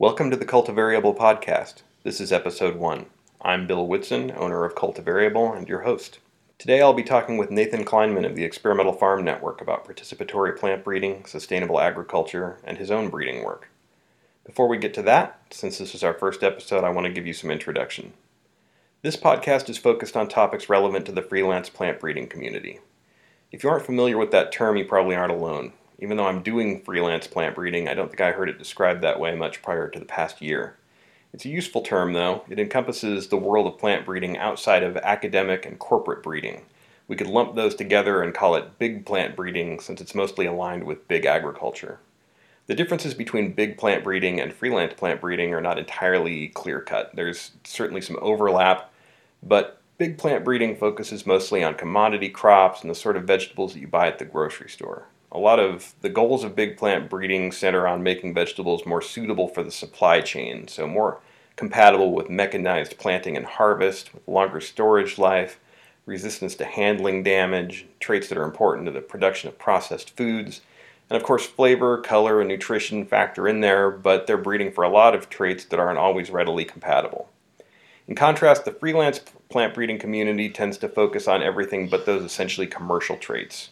[0.00, 1.82] Welcome to the Cultivariable podcast.
[2.04, 3.06] This is episode one.
[3.42, 6.20] I'm Bill Whitson, owner of Cultivariable, and your host.
[6.56, 10.84] Today I'll be talking with Nathan Kleinman of the Experimental Farm Network about participatory plant
[10.84, 13.70] breeding, sustainable agriculture, and his own breeding work.
[14.46, 17.26] Before we get to that, since this is our first episode, I want to give
[17.26, 18.12] you some introduction.
[19.02, 22.78] This podcast is focused on topics relevant to the freelance plant breeding community.
[23.50, 25.72] If you aren't familiar with that term, you probably aren't alone.
[26.00, 29.18] Even though I'm doing freelance plant breeding, I don't think I heard it described that
[29.18, 30.76] way much prior to the past year.
[31.32, 32.44] It's a useful term, though.
[32.48, 36.62] It encompasses the world of plant breeding outside of academic and corporate breeding.
[37.08, 40.84] We could lump those together and call it big plant breeding since it's mostly aligned
[40.84, 41.98] with big agriculture.
[42.66, 47.16] The differences between big plant breeding and freelance plant breeding are not entirely clear cut.
[47.16, 48.92] There's certainly some overlap,
[49.42, 53.80] but big plant breeding focuses mostly on commodity crops and the sort of vegetables that
[53.80, 57.52] you buy at the grocery store a lot of the goals of big plant breeding
[57.52, 61.20] center on making vegetables more suitable for the supply chain, so more
[61.56, 65.58] compatible with mechanized planting and harvest, with longer storage life,
[66.06, 70.62] resistance to handling damage, traits that are important to the production of processed foods.
[71.10, 74.88] And of course, flavor, color, and nutrition factor in there, but they're breeding for a
[74.88, 77.28] lot of traits that aren't always readily compatible.
[78.06, 82.66] In contrast, the freelance plant breeding community tends to focus on everything but those essentially
[82.66, 83.70] commercial traits.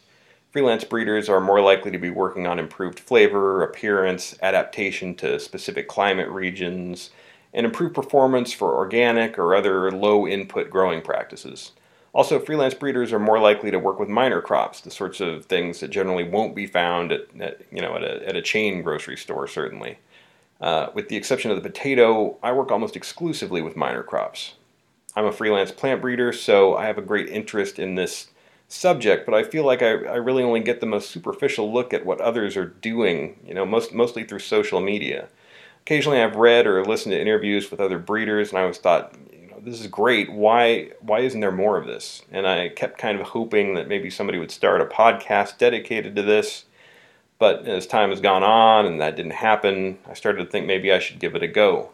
[0.56, 5.86] Freelance breeders are more likely to be working on improved flavor, appearance, adaptation to specific
[5.86, 7.10] climate regions,
[7.52, 11.72] and improved performance for organic or other low input growing practices.
[12.14, 15.80] Also, freelance breeders are more likely to work with minor crops, the sorts of things
[15.80, 19.18] that generally won't be found at, at you know, at a, at a chain grocery
[19.18, 19.98] store, certainly.
[20.58, 24.54] Uh, with the exception of the potato, I work almost exclusively with minor crops.
[25.14, 28.28] I'm a freelance plant breeder, so I have a great interest in this
[28.68, 32.04] subject, but I feel like I, I really only get the most superficial look at
[32.04, 35.28] what others are doing, you know, most, mostly through social media.
[35.82, 39.48] Occasionally I've read or listened to interviews with other breeders and I always thought, you
[39.48, 40.32] know, this is great.
[40.32, 42.22] Why why isn't there more of this?
[42.32, 46.22] And I kept kind of hoping that maybe somebody would start a podcast dedicated to
[46.22, 46.64] this.
[47.38, 50.90] But as time has gone on and that didn't happen, I started to think maybe
[50.90, 51.90] I should give it a go.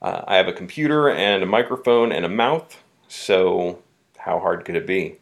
[0.00, 3.82] Uh, I have a computer and a microphone and a mouth, so
[4.18, 5.18] how hard could it be?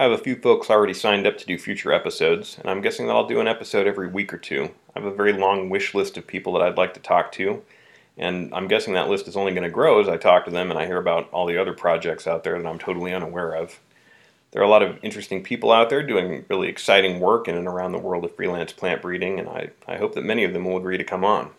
[0.00, 3.06] I have a few folks already signed up to do future episodes, and I'm guessing
[3.06, 4.70] that I'll do an episode every week or two.
[4.96, 7.62] I have a very long wish list of people that I'd like to talk to,
[8.16, 10.70] and I'm guessing that list is only going to grow as I talk to them
[10.70, 13.78] and I hear about all the other projects out there that I'm totally unaware of.
[14.52, 17.68] There are a lot of interesting people out there doing really exciting work in and
[17.68, 20.64] around the world of freelance plant breeding, and I, I hope that many of them
[20.64, 21.50] will agree to come on.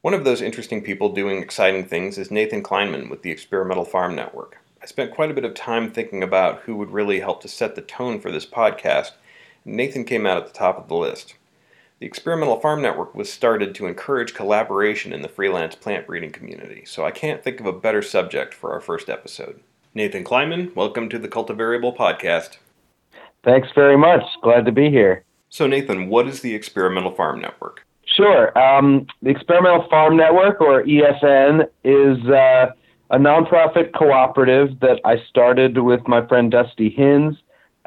[0.00, 4.16] One of those interesting people doing exciting things is Nathan Kleinman with the Experimental Farm
[4.16, 4.58] Network.
[4.82, 7.74] I spent quite a bit of time thinking about who would really help to set
[7.74, 9.12] the tone for this podcast.
[9.66, 11.34] And Nathan came out at the top of the list.
[11.98, 16.86] The Experimental Farm Network was started to encourage collaboration in the freelance plant breeding community,
[16.86, 19.60] so I can't think of a better subject for our first episode.
[19.92, 22.56] Nathan Kleinman, welcome to the Cultivariable podcast.
[23.44, 24.22] Thanks very much.
[24.42, 25.24] Glad to be here.
[25.50, 27.84] So, Nathan, what is the Experimental Farm Network?
[28.06, 28.56] Sure.
[28.58, 32.72] Um, the Experimental Farm Network, or EFN, is uh,
[33.10, 37.36] a nonprofit cooperative that I started with my friend Dusty Hinz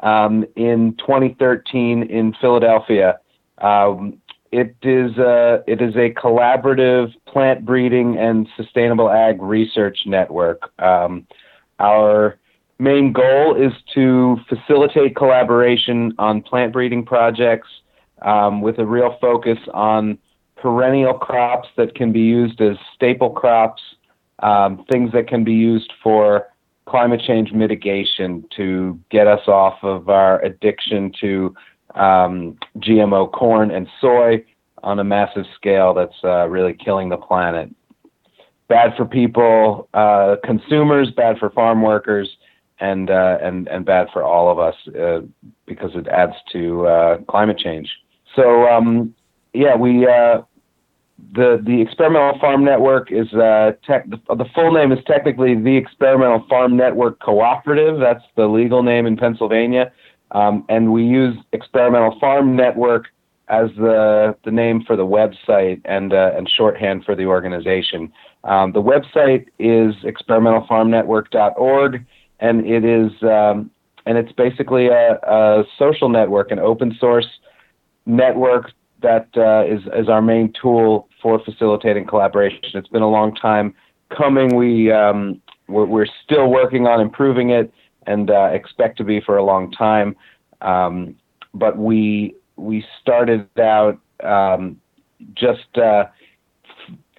[0.00, 3.18] um, in 2013 in Philadelphia.
[3.58, 4.18] Um,
[4.52, 10.70] it is a, it is a collaborative plant breeding and sustainable ag research network.
[10.78, 11.26] Um,
[11.80, 12.38] our
[12.78, 17.68] main goal is to facilitate collaboration on plant breeding projects
[18.22, 20.18] um, with a real focus on
[20.56, 23.82] perennial crops that can be used as staple crops
[24.40, 26.48] um, things that can be used for
[26.86, 31.54] climate change mitigation to get us off of our addiction to
[31.94, 34.44] um, GMO corn and soy
[34.82, 37.70] on a massive scale that's uh, really killing the planet.
[38.68, 42.36] Bad for people, uh, consumers, bad for farm workers,
[42.80, 45.20] and uh, and and bad for all of us uh,
[45.66, 47.88] because it adds to uh, climate change.
[48.34, 49.14] So um,
[49.52, 50.42] yeah, we uh,
[51.34, 56.44] the the experimental farm network is uh, tech, the, full name is technically the experimental
[56.48, 57.98] farm network cooperative.
[57.98, 59.92] That's the legal name in pennsylvania.
[60.30, 63.06] Um, and we use experimental farm network
[63.48, 68.12] as the the name for the website and uh, and shorthand for the organization.
[68.44, 72.04] Um, the website is experimentalfarmnetwork.org
[72.40, 73.70] and it is um,
[74.06, 77.26] and it's basically a, a social network an open source
[78.06, 78.70] network
[79.04, 82.60] that uh, is is our main tool for facilitating collaboration.
[82.74, 83.74] It's been a long time
[84.16, 84.56] coming.
[84.56, 87.72] We um, we're, we're, still working on improving it
[88.06, 90.16] and uh, expect to be for a long time.
[90.60, 91.16] Um,
[91.52, 94.80] but we we started out um,
[95.34, 96.04] just uh,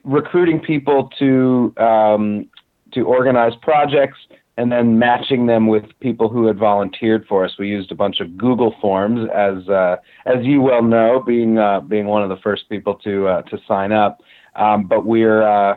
[0.04, 2.50] recruiting people to um,
[2.94, 4.18] to organize projects
[4.57, 7.52] and then matching them with people who had volunteered for us.
[7.60, 11.81] We used a bunch of Google Forms, as uh, as you well know, being uh,
[11.81, 14.22] being one of the first people to uh, to sign up.
[14.56, 15.75] Um, but we're uh,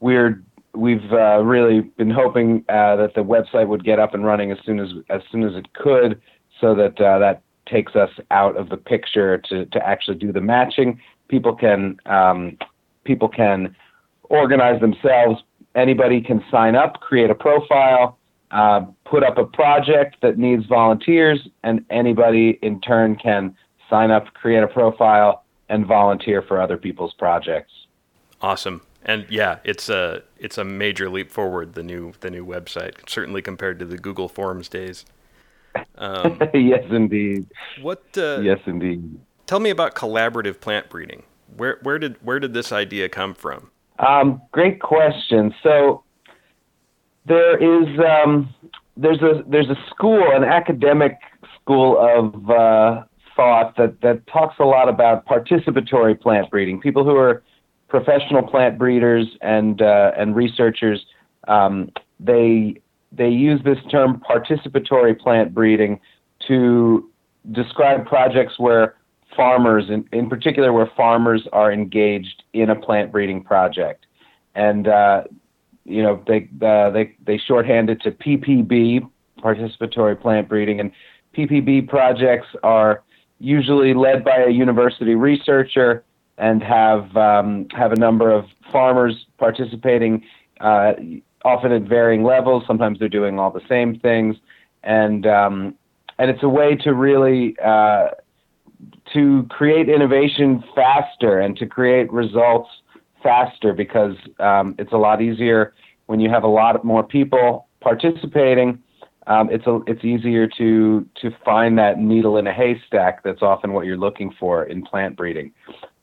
[0.00, 0.42] we're
[0.74, 4.58] we've uh, really been hoping uh, that the website would get up and running as
[4.64, 6.20] soon as as soon as it could,
[6.60, 10.98] so that that takes us out of the picture to to actually do the matching.
[11.28, 12.56] People can um,
[13.04, 13.76] people can
[14.30, 15.42] organize themselves
[15.74, 18.18] anybody can sign up, create a profile,
[18.50, 23.54] uh, put up a project that needs volunteers, and anybody in turn can
[23.88, 27.72] sign up, create a profile, and volunteer for other people's projects.
[28.40, 28.82] Awesome.
[29.04, 33.40] And yeah, it's a it's a major leap forward the new the new website certainly
[33.40, 35.06] compared to the Google Forms days.
[35.96, 37.46] Um, yes, indeed.
[37.80, 38.04] What?
[38.16, 39.18] Uh, yes, indeed.
[39.46, 41.22] Tell me about collaborative plant breeding.
[41.56, 43.70] Where where did where did this idea come from?
[44.06, 45.54] Um, great question.
[45.62, 46.02] So
[47.26, 48.52] there is um,
[48.96, 51.18] there's a there's a school, an academic
[51.60, 53.04] school of uh,
[53.36, 56.80] thought that that talks a lot about participatory plant breeding.
[56.80, 57.42] People who are
[57.88, 61.04] professional plant breeders and uh, and researchers
[61.48, 62.80] um, they
[63.12, 66.00] they use this term participatory plant breeding
[66.46, 67.10] to
[67.52, 68.94] describe projects where
[69.40, 74.04] farmers, in, in particular, where farmers are engaged in a plant breeding project.
[74.54, 75.24] And, uh,
[75.86, 79.08] you know, they, uh, they, they shorthand it to PPB,
[79.38, 80.78] participatory plant breeding.
[80.78, 80.92] And
[81.34, 83.02] PPB projects are
[83.38, 86.04] usually led by a university researcher
[86.36, 90.22] and have, um, have a number of farmers participating,
[90.60, 90.92] uh,
[91.46, 92.62] often at varying levels.
[92.66, 94.36] Sometimes they're doing all the same things.
[94.82, 95.76] And, um,
[96.18, 98.08] and it's a way to really uh,
[99.12, 102.68] to create innovation faster and to create results
[103.22, 105.74] faster because um, it's a lot easier
[106.06, 108.82] when you have a lot more people participating.
[109.26, 113.22] Um, it's a, it's easier to to find that needle in a haystack.
[113.22, 115.52] That's often what you're looking for in plant breeding.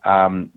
[0.06, 0.52] Um,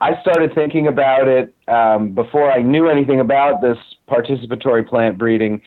[0.00, 3.76] I started thinking about it um, before I knew anything about this
[4.08, 5.60] participatory plant breeding.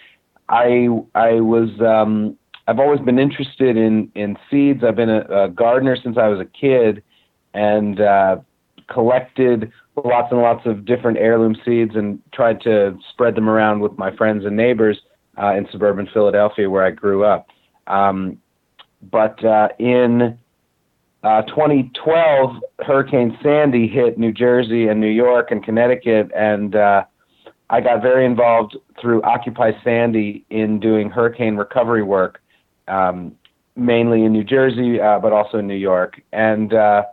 [0.48, 2.38] I I was um,
[2.71, 4.81] I've always been interested in in seeds.
[4.81, 7.03] I've been a, a gardener since I was a kid,
[7.53, 8.38] and uh,
[8.89, 9.69] collected
[10.01, 14.15] lots and lots of different heirloom seeds and tried to spread them around with my
[14.15, 15.01] friends and neighbors
[15.38, 17.47] uh, in suburban Philadelphia where I grew up.
[17.88, 18.38] Um,
[19.12, 20.39] but uh, in
[21.24, 27.03] uh, 2012, Hurricane Sandy hit New Jersey and New York and Connecticut, and uh,
[27.69, 32.40] I got very involved through Occupy Sandy in doing hurricane recovery work
[32.91, 33.35] um,
[33.75, 36.21] mainly in New Jersey, uh, but also in New York.
[36.33, 37.03] And uh,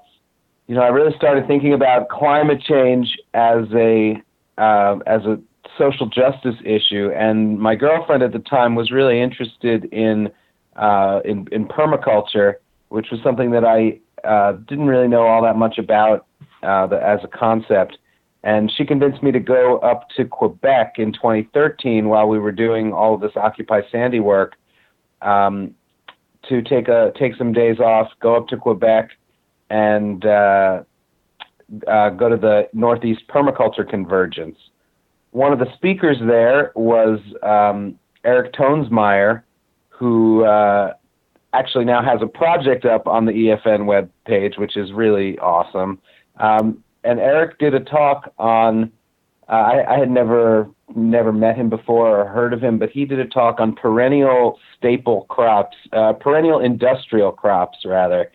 [0.67, 4.21] you know, I really started thinking about climate change as a
[4.59, 5.41] uh, as a
[5.79, 7.11] social justice issue.
[7.15, 10.31] And my girlfriend at the time was really interested in
[10.77, 12.55] uh, in, in permaculture,
[12.89, 16.27] which was something that I uh, didn't really know all that much about
[16.63, 17.99] uh, the, as a concept.
[18.45, 22.93] And she convinced me to go up to Quebec in 2013 while we were doing
[22.93, 24.55] all of this Occupy Sandy work
[25.23, 25.75] um,
[26.49, 29.11] to take a take some days off, go up to Quebec,
[29.71, 30.83] and uh,
[31.87, 34.59] uh, go to the Northeast Permaculture Convergence.
[35.31, 39.43] One of the speakers there was um, Eric Toensmeier,
[39.89, 40.95] who uh,
[41.53, 45.99] actually now has a project up on the EFN web page, which is really awesome.
[46.39, 48.93] Um, and Eric did a talk on.
[49.49, 53.05] Uh, I, I had never never met him before or heard of him, but he
[53.05, 58.31] did a talk on perennial staple crops, uh, perennial industrial crops rather.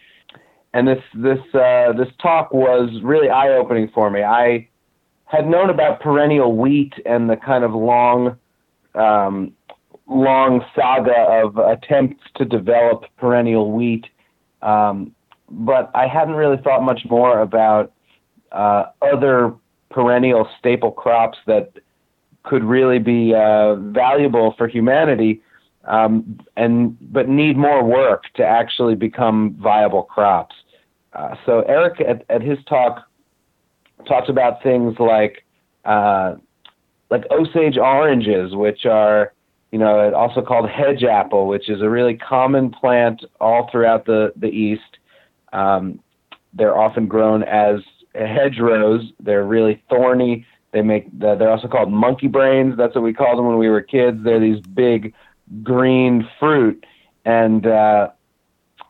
[0.74, 4.24] And this this uh, this talk was really eye opening for me.
[4.24, 4.67] I
[5.25, 8.38] had known about perennial wheat and the kind of long
[8.96, 9.53] um,
[10.08, 14.05] long saga of attempts to develop perennial wheat,
[14.63, 15.13] um,
[15.50, 17.93] but I hadn't really thought much more about
[18.51, 19.53] uh, other
[19.93, 21.73] perennial staple crops that
[22.43, 25.41] could really be uh, valuable for humanity,
[25.85, 30.55] um, and but need more work to actually become viable crops.
[31.13, 33.07] Uh, so Eric at, at his talk
[34.07, 35.45] talks about things like
[35.85, 36.35] uh,
[37.09, 39.33] like Osage oranges, which are
[39.71, 44.33] you know also called hedge apple, which is a really common plant all throughout the
[44.35, 44.97] the East.
[45.53, 46.00] Um,
[46.53, 47.79] they're often grown as
[48.15, 49.03] hedgerows.
[49.20, 52.75] They're really thorny they make they're also called monkey brains.
[52.77, 54.17] That's what we called them when we were kids.
[54.24, 55.13] They're these big
[55.62, 56.84] green fruit,
[57.25, 58.10] and uh,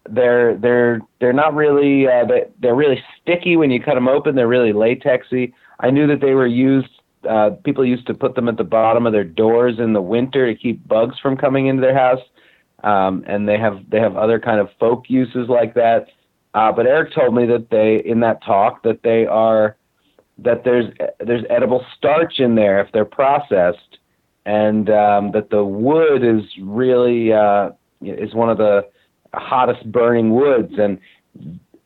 [0.10, 4.36] they're they're they're not really uh, they, they're really sticky when you cut them open.
[4.36, 5.54] They're really latexy.
[5.82, 6.90] I knew that they were used.
[7.30, 10.48] Uh, people used to put them at the bottom of their doors in the winter
[10.48, 12.22] to keep bugs from coming into their house.
[12.84, 16.08] Um, and they have they have other kind of folk uses like that.
[16.54, 19.76] Uh, but Eric told me that they in that talk that they are
[20.38, 23.98] that there's there's edible starch in there if they're processed,
[24.46, 28.88] and um, that the wood is really uh, is one of the
[29.34, 31.00] hottest burning woods, and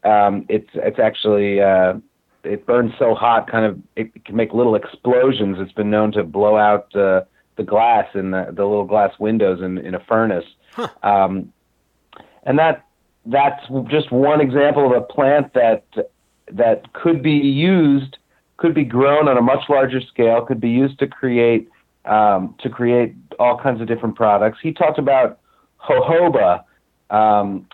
[0.04, 1.94] um, it's it's actually uh,
[2.44, 5.58] it burns so hot, kind of it can make little explosions.
[5.60, 7.22] It's been known to blow out uh,
[7.56, 10.88] the glass in the, the little glass windows in, in a furnace, huh.
[11.04, 11.54] um,
[12.44, 12.87] and that
[13.30, 15.84] that's just one example of a plant that
[16.52, 18.18] that could be used,
[18.58, 21.70] could be grown on a much larger scale, could be used to create
[22.06, 24.60] um, to create all kinds of different products.
[24.62, 25.40] He talked about
[25.88, 26.64] jojoba.
[27.10, 27.68] Um,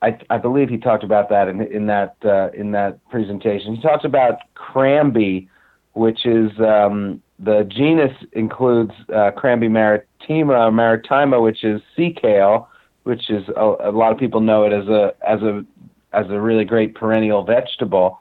[0.00, 3.74] I, I, believe he talked about that in, in that uh, in that presentation.
[3.74, 5.48] He talked about crambe,
[5.92, 12.68] which is um, the genus includes uh, Crambe maritima, maritima, which is sea kale,
[13.04, 15.64] which is a, a, lot of people know it as a as a
[16.12, 18.18] as a really great perennial vegetable.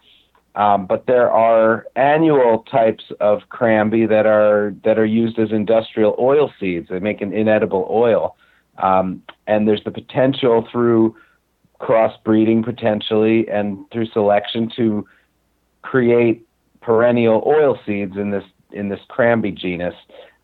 [0.55, 6.15] Um, but there are annual types of crambe that are that are used as industrial
[6.19, 6.89] oil seeds.
[6.89, 8.35] They make an inedible oil,
[8.79, 11.15] um, and there's the potential through
[11.79, 15.05] crossbreeding potentially and through selection to
[15.83, 16.47] create
[16.81, 19.95] perennial oil seeds in this in this crambe genus.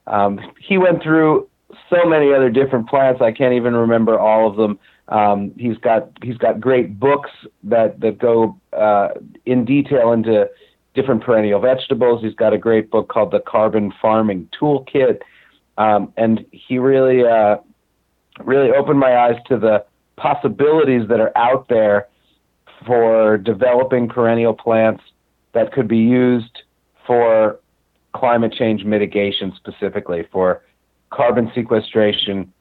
[0.07, 1.49] Um, he went through
[1.89, 3.21] so many other different plants.
[3.21, 4.79] I can't even remember all of them.
[5.09, 7.29] Um, he's got he's got great books
[7.63, 9.09] that that go uh,
[9.45, 10.49] in detail into
[10.93, 12.21] different perennial vegetables.
[12.21, 15.19] He's got a great book called the Carbon Farming Toolkit,
[15.77, 17.57] um, and he really uh,
[18.43, 22.07] really opened my eyes to the possibilities that are out there
[22.85, 25.03] for developing perennial plants
[25.53, 26.63] that could be used
[27.05, 27.59] for
[28.13, 30.61] climate change mitigation specifically for
[31.13, 32.51] carbon sequestration,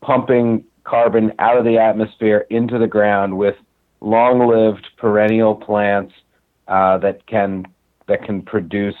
[0.00, 3.54] pumping carbon out of the atmosphere into the ground with
[4.00, 6.12] long-lived perennial plants
[6.68, 7.64] uh, that can
[8.08, 8.96] that can produce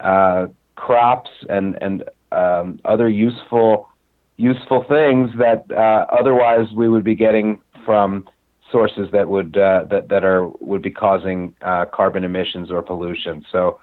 [0.00, 3.88] uh, crops and and um, other useful
[4.36, 8.26] useful things that uh, otherwise we would be getting from
[8.72, 13.44] sources that would uh, that that are would be causing uh, carbon emissions or pollution.
[13.52, 13.78] So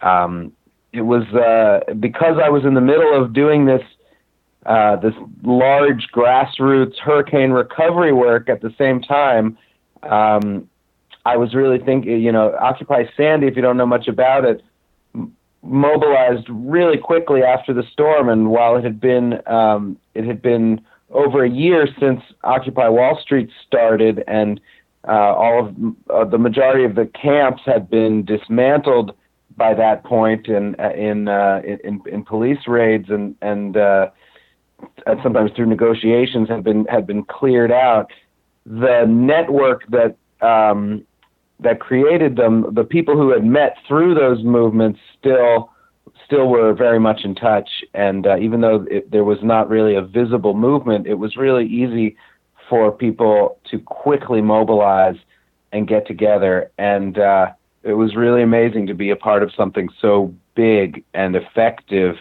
[0.00, 0.52] um,
[0.94, 3.82] it was uh, because I was in the middle of doing this
[4.64, 9.58] uh, this large grassroots hurricane recovery work at the same time.
[10.04, 10.70] Um,
[11.26, 13.48] I was really thinking, you know, Occupy Sandy.
[13.48, 14.62] If you don't know much about it,
[15.62, 20.80] mobilized really quickly after the storm, and while it had been um, it had been
[21.10, 24.60] over a year since Occupy Wall Street started, and
[25.08, 25.74] uh, all of
[26.08, 29.14] uh, the majority of the camps had been dismantled
[29.56, 34.10] by that point in in uh, in, in police raids and and uh,
[35.22, 38.10] sometimes through negotiations had been had been cleared out.
[38.66, 41.04] The network that um,
[41.60, 45.70] that created them, the people who had met through those movements, still
[46.24, 47.68] still were very much in touch.
[47.92, 51.66] And uh, even though it, there was not really a visible movement, it was really
[51.66, 52.16] easy
[52.68, 55.16] for people to quickly mobilize
[55.72, 56.70] and get together.
[56.78, 57.48] And uh,
[57.84, 62.16] it was really amazing to be a part of something so big and effective.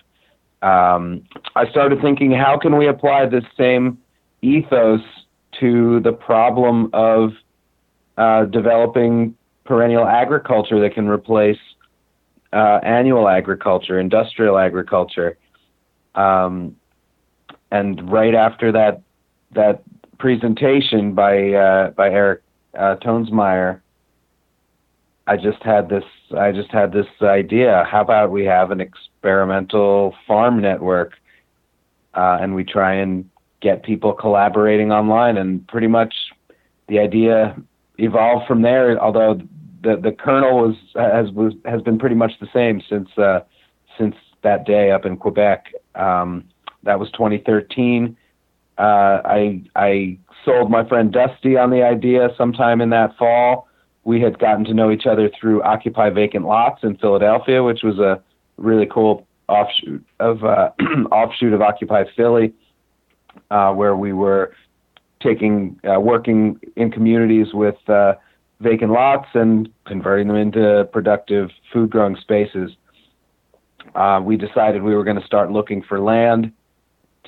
[0.61, 1.23] Um,
[1.55, 3.97] I started thinking, how can we apply this same
[4.41, 5.01] ethos
[5.59, 7.31] to the problem of
[8.17, 11.59] uh, developing perennial agriculture that can replace
[12.51, 15.37] uh, annual agriculture, industrial agriculture.
[16.15, 16.75] Um,
[17.71, 19.01] and right after that
[19.53, 19.81] that
[20.19, 22.43] presentation by uh, by Eric
[22.77, 23.81] uh, Toensmeier,
[25.25, 26.03] I just had this
[26.37, 27.85] I just had this idea.
[27.89, 31.13] How about we have an experimental farm network,
[32.13, 33.29] uh, and we try and
[33.61, 36.13] get people collaborating online, and pretty much
[36.89, 37.55] the idea
[37.97, 38.99] evolved from there.
[39.01, 39.41] Although
[39.81, 43.41] the the kernel was has was has been pretty much the same since uh,
[43.97, 45.67] since that day up in Quebec.
[45.95, 46.43] Um,
[46.83, 48.17] that was 2013.
[48.77, 53.69] Uh, I I sold my friend Dusty on the idea sometime in that fall.
[54.05, 57.99] We had gotten to know each other through Occupy Vacant Lots in Philadelphia, which was
[57.99, 58.21] a
[58.57, 60.71] really cool offshoot of uh,
[61.11, 62.53] offshoot of Occupy Philly,
[63.49, 64.53] uh, where we were
[65.21, 68.15] taking uh, working in communities with uh,
[68.59, 72.71] vacant lots and converting them into productive food growing spaces.
[73.95, 76.51] Uh, we decided we were going to start looking for land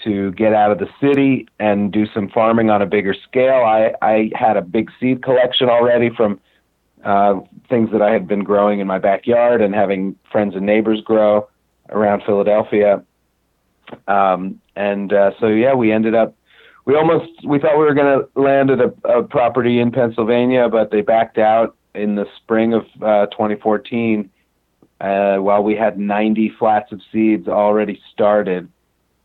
[0.04, 3.64] to get out of the city and do some farming on a bigger scale.
[3.64, 6.40] I, I had a big seed collection already from
[7.06, 11.02] uh, things that I had been growing in my backyard and having friends and neighbors
[11.02, 11.48] grow
[11.90, 13.04] around Philadelphia.
[14.08, 16.36] Um, and uh, so, yeah, we ended up,
[16.86, 20.68] we almost, we thought we were going to land at a, a, property in Pennsylvania,
[20.68, 24.30] but they backed out in the spring of uh, 2014
[25.00, 28.68] uh, while we had 90 flats of seeds already started.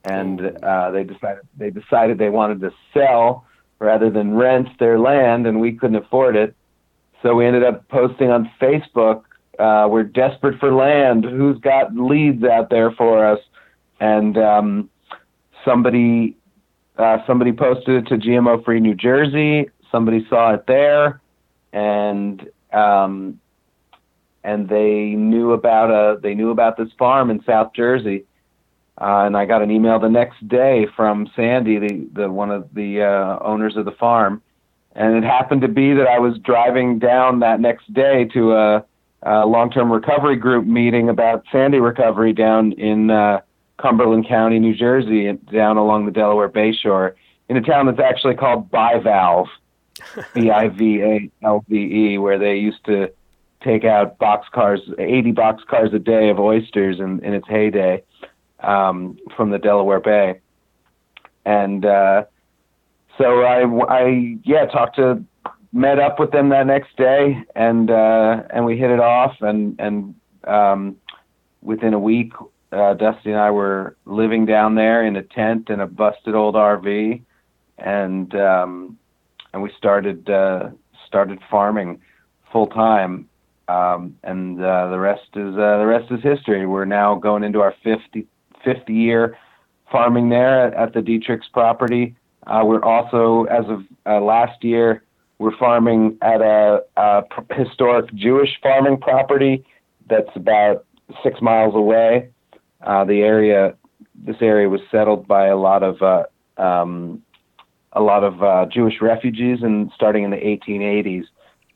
[0.04, 3.46] And uh, they decided they decided they wanted to sell
[3.78, 6.54] rather than rent their land, and we couldn't afford it.
[7.22, 9.22] So we ended up posting on Facebook.
[9.58, 11.24] Uh, we're desperate for land.
[11.24, 13.40] Who's got leads out there for us?
[14.00, 14.90] And um,
[15.64, 16.36] somebody
[16.96, 19.70] uh, somebody posted it to GMO Free New Jersey.
[19.90, 21.20] Somebody saw it there,
[21.72, 23.40] and um,
[24.44, 28.24] and they knew about a they knew about this farm in South Jersey.
[29.00, 32.68] Uh, and I got an email the next day from Sandy, the, the one of
[32.74, 34.42] the uh, owners of the farm,
[34.94, 38.84] and it happened to be that I was driving down that next day to a,
[39.22, 43.40] a long-term recovery group meeting about Sandy recovery down in uh,
[43.78, 47.16] Cumberland County, New Jersey, down along the Delaware Bay Shore,
[47.48, 49.48] in a town that's actually called Bivalve,
[50.34, 53.12] B-I-V-A-L-V-E, where they used to
[53.62, 58.02] take out box cars, 80 box cars a day of oysters in, in its heyday
[58.60, 60.40] um, from the Delaware Bay,
[61.44, 62.24] and uh,
[63.20, 65.22] so I, I yeah talked to
[65.72, 69.78] met up with them that next day and uh, and we hit it off and
[69.78, 70.96] and um,
[71.62, 72.32] within a week
[72.72, 76.54] uh, Dusty and I were living down there in a tent in a busted old
[76.54, 77.22] RV
[77.78, 78.98] and um,
[79.52, 80.70] and we started uh,
[81.06, 82.00] started farming
[82.52, 83.28] full time
[83.70, 86.66] um, and uh, the rest is uh, the rest is history.
[86.66, 88.26] We're now going into our 50,
[88.64, 89.38] 50 year
[89.92, 92.16] farming there at, at the Dietrich's property.
[92.46, 95.02] Uh, we're also, as of uh, last year,
[95.38, 97.22] we're farming at a, a,
[97.54, 99.64] historic Jewish farming property
[100.08, 100.84] that's about
[101.22, 102.30] six miles away.
[102.82, 103.74] Uh, the area,
[104.14, 106.24] this area was settled by a lot of uh,
[106.60, 107.22] um,
[107.92, 111.24] a lot of uh, Jewish refugees, and starting in the 1880s,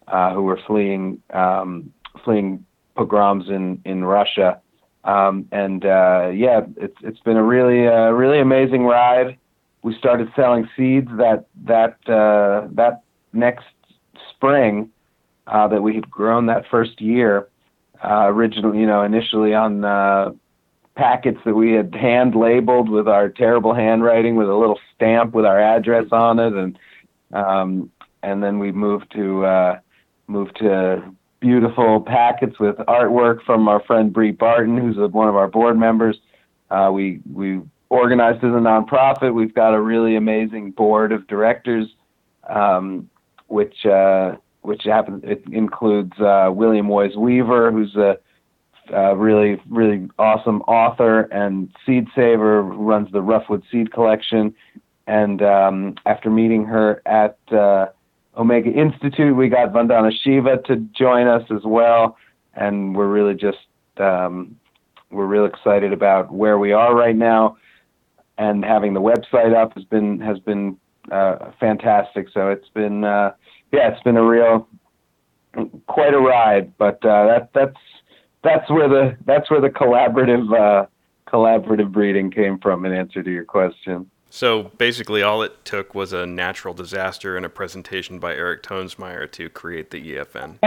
[0.09, 1.93] uh, who were fleeing um,
[2.25, 4.61] fleeing pogroms in in Russia.
[5.05, 9.39] Um, and yeah, it's it's been a really really amazing ride
[9.85, 13.03] we started selling seeds that that uh, that
[13.35, 13.67] next
[14.31, 14.91] spring
[15.47, 17.47] uh, that we had grown that first year.
[18.03, 20.33] Uh, originally, you know, initially on uh,
[20.97, 25.45] packets that we had hand labeled with our terrible handwriting with a little stamp with
[25.45, 26.79] our address on it, and
[27.33, 27.91] um,
[28.23, 29.79] and then we moved to uh,
[30.29, 31.03] moved to
[31.41, 36.17] beautiful packets with artwork from our friend Bree Barton, who's one of our board members.
[36.71, 37.61] Uh, we we
[37.95, 39.33] organized as a nonprofit.
[39.33, 41.87] We've got a really amazing board of directors,
[42.49, 43.09] um,
[43.47, 45.23] which uh, which happens.
[45.25, 48.19] It includes uh, William Woys Weaver, who's a,
[48.93, 54.55] a, really really awesome author and seed saver, who runs the Roughwood Seed Collection.
[55.07, 57.87] And um, after meeting her at uh,
[58.37, 62.17] Omega Institute, we got Vandana Shiva to join us as well,
[62.55, 63.59] and we're really just
[63.99, 64.57] um,
[65.11, 67.57] we're real excited about where we are right now
[68.39, 70.77] and having the website up has been has been
[71.11, 72.29] uh, fantastic.
[72.33, 73.33] So it's been uh,
[73.73, 74.69] yeah, it's been a real
[75.87, 76.77] quite a ride.
[76.79, 77.77] But uh, that that's
[78.43, 80.87] that's where the that's where the collaborative uh,
[81.27, 82.85] collaborative breeding came from.
[82.85, 84.11] In answer to your question.
[84.31, 89.31] So basically, all it took was a natural disaster and a presentation by Eric Toensmeier
[89.31, 90.59] to create the EFN.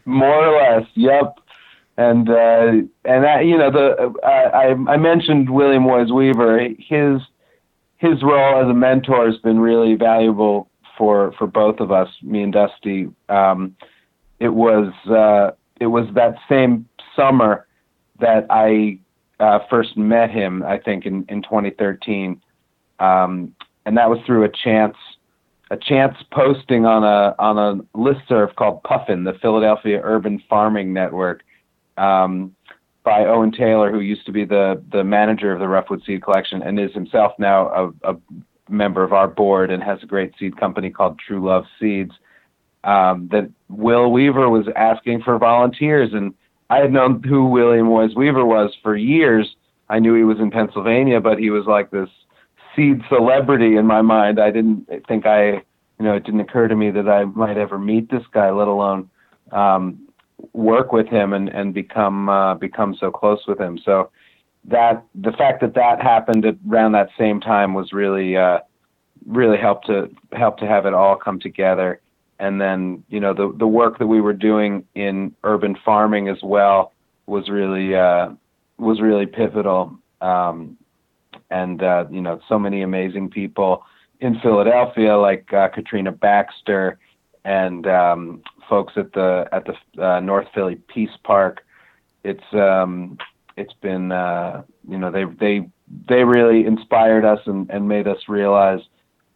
[0.06, 1.34] More or less, yep
[1.96, 2.72] and uh,
[3.04, 6.68] and that, you know the I I mentioned William Woys Weaver.
[6.78, 7.20] His
[7.96, 12.42] his role as a mentor has been really valuable for for both of us, me
[12.42, 13.08] and Dusty.
[13.28, 13.76] Um,
[14.40, 17.66] it was uh, it was that same summer
[18.20, 18.98] that I
[19.40, 20.62] uh, first met him.
[20.64, 22.42] I think in in 2013,
[23.00, 23.54] um,
[23.86, 24.96] and that was through a chance
[25.70, 31.42] a chance posting on a on a listserv called Puffin, the Philadelphia Urban Farming Network
[31.96, 32.54] um,
[33.04, 36.62] by Owen Taylor, who used to be the the manager of the Roughwood Seed Collection
[36.62, 38.16] and is himself now a, a
[38.68, 42.12] member of our board and has a great seed company called True Love Seeds.
[42.84, 46.32] Um, that Will Weaver was asking for volunteers, and
[46.70, 49.56] I had known who William Woys Weaver was for years.
[49.88, 52.08] I knew he was in Pennsylvania, but he was like this
[52.76, 54.38] seed celebrity in my mind.
[54.38, 55.62] I didn't think I, you
[56.04, 59.10] know, it didn't occur to me that I might ever meet this guy, let alone
[59.50, 60.05] um,
[60.52, 63.78] work with him and and become uh, become so close with him.
[63.84, 64.10] So
[64.64, 68.58] that the fact that that happened around that same time was really uh,
[69.26, 72.00] really helped to help to have it all come together.
[72.38, 76.38] And then you know the the work that we were doing in urban farming as
[76.42, 76.92] well
[77.26, 78.30] was really uh,
[78.78, 79.98] was really pivotal.
[80.20, 80.76] Um,
[81.50, 83.84] and uh, you know so many amazing people
[84.20, 86.98] in Philadelphia like uh, Katrina Baxter
[87.44, 91.64] and um, folks at the at the uh, North Philly Peace Park.
[92.24, 93.18] It's um,
[93.56, 95.68] it's been uh, you know they they
[96.08, 98.80] they really inspired us and, and made us realize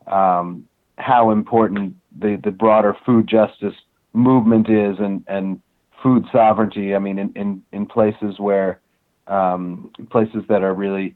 [0.07, 0.67] um,
[0.99, 3.75] how important the, the broader food justice
[4.13, 5.63] movement is and, and
[6.03, 6.95] food sovereignty.
[6.95, 8.81] I mean, in, in, in places where
[9.27, 11.15] um, places that are really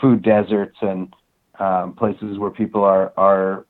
[0.00, 1.14] food deserts and
[1.58, 3.64] um, places where people are are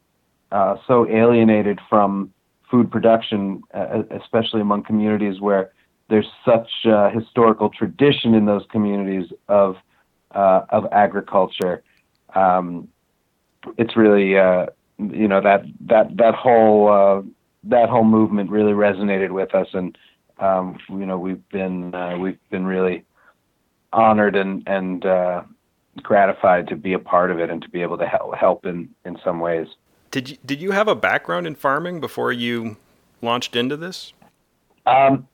[0.51, 2.33] uh, so alienated from
[2.70, 5.72] food production, uh, especially among communities where
[6.09, 9.77] there's such uh, historical tradition in those communities of
[10.33, 11.83] uh, of agriculture.
[12.35, 12.88] Um,
[13.79, 14.66] it's really uh,
[14.98, 17.22] you know that that that whole uh,
[17.64, 19.96] that whole movement really resonated with us, and
[20.38, 23.05] um, you know we've been uh, we've been really
[23.92, 25.42] honored and and uh,
[26.03, 28.90] gratified to be a part of it and to be able to help help in
[29.05, 29.68] in some ways.
[30.14, 32.77] Did you did you have a background in farming before you
[33.20, 34.12] launched into this?
[34.87, 35.27] Um,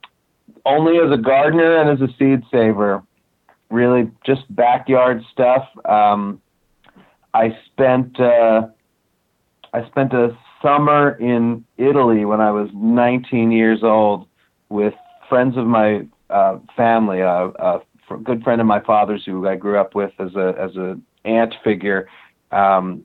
[0.64, 3.02] only as a gardener and as a seed saver.
[3.68, 5.68] Really, just backyard stuff.
[5.84, 6.40] Um,
[7.34, 8.68] I spent uh,
[9.74, 14.26] I spent a summer in Italy when I was 19 years old
[14.70, 14.94] with
[15.28, 17.80] friends of my uh, family, uh, a
[18.24, 21.54] good friend of my father's who I grew up with as a as a aunt
[21.62, 22.08] figure,
[22.50, 23.04] um,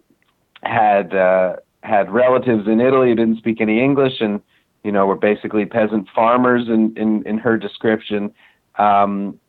[0.63, 4.41] had uh, had relatives in Italy who didn't speak any English and
[4.83, 8.33] you know were basically peasant farmers in in, in her description.
[8.77, 9.39] Um,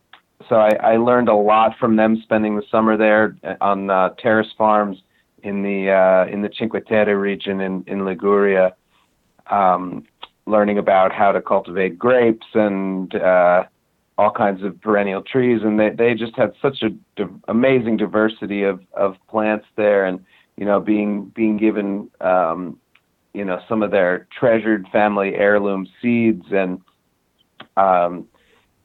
[0.48, 4.52] so I, I learned a lot from them spending the summer there on uh, terrace
[4.56, 4.98] farms
[5.42, 8.74] in the uh, in the Cinque Terre region in in Liguria,
[9.50, 10.04] um,
[10.46, 13.64] learning about how to cultivate grapes and uh,
[14.18, 18.62] all kinds of perennial trees, and they they just had such a di- amazing diversity
[18.62, 20.24] of of plants there, and
[20.56, 22.78] you know being being given um,
[23.34, 26.80] you know some of their treasured family heirloom seeds and
[27.76, 28.26] um,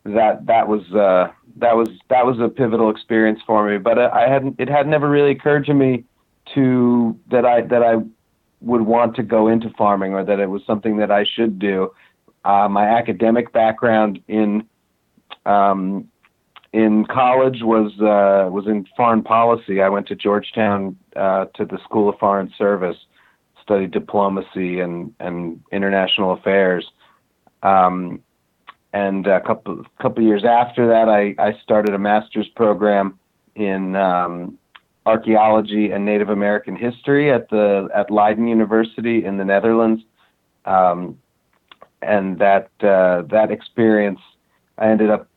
[0.03, 3.77] that that was uh, that was that was a pivotal experience for me.
[3.77, 6.03] But I hadn't it had never really occurred to me
[6.53, 7.95] to that I that I
[8.61, 11.91] would want to go into farming or that it was something that I should do.
[12.43, 14.67] Uh, my academic background in
[15.45, 16.07] um,
[16.73, 19.81] in college was uh, was in foreign policy.
[19.81, 22.97] I went to Georgetown uh, to the School of Foreign Service,
[23.61, 26.85] studied diplomacy and and international affairs.
[27.63, 28.21] Um,
[28.93, 33.19] and a couple couple years after that, I, I started a master's program
[33.55, 34.57] in um,
[35.05, 40.03] archaeology and Native American history at the at Leiden University in the Netherlands.
[40.65, 41.17] Um,
[42.01, 44.19] and that uh, that experience,
[44.77, 45.27] I ended up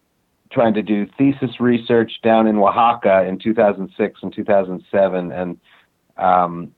[0.55, 5.59] trying to do thesis research down in Oaxaca in 2006 and 2007, and
[6.17, 6.73] um,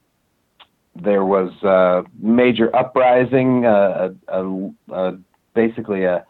[0.94, 5.18] there was a major uprising, uh, a, a, a,
[5.54, 6.24] basically a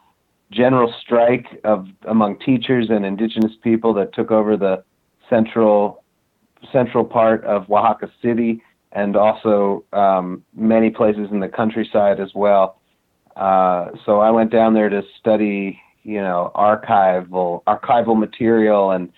[0.51, 4.83] general strike of among teachers and indigenous people that took over the
[5.29, 6.03] central
[6.73, 12.81] central part of Oaxaca City and also um, many places in the countryside as well.
[13.37, 19.13] Uh, so I went down there to study, you know, archival archival material and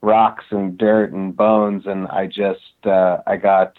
[0.00, 3.74] rocks and dirt and bones, and I just uh, I got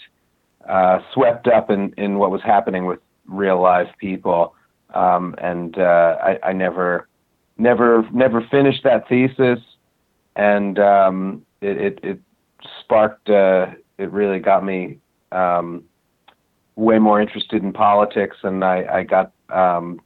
[0.69, 4.53] uh, swept up in in what was happening with real live people,
[4.93, 7.07] um, and uh, I, I never
[7.57, 9.59] never never finished that thesis,
[10.35, 12.19] and um, it, it, it
[12.79, 13.27] sparked.
[13.27, 14.99] Uh, it really got me
[15.31, 15.83] um,
[16.75, 19.31] way more interested in politics, and I, I got.
[19.49, 19.99] Um,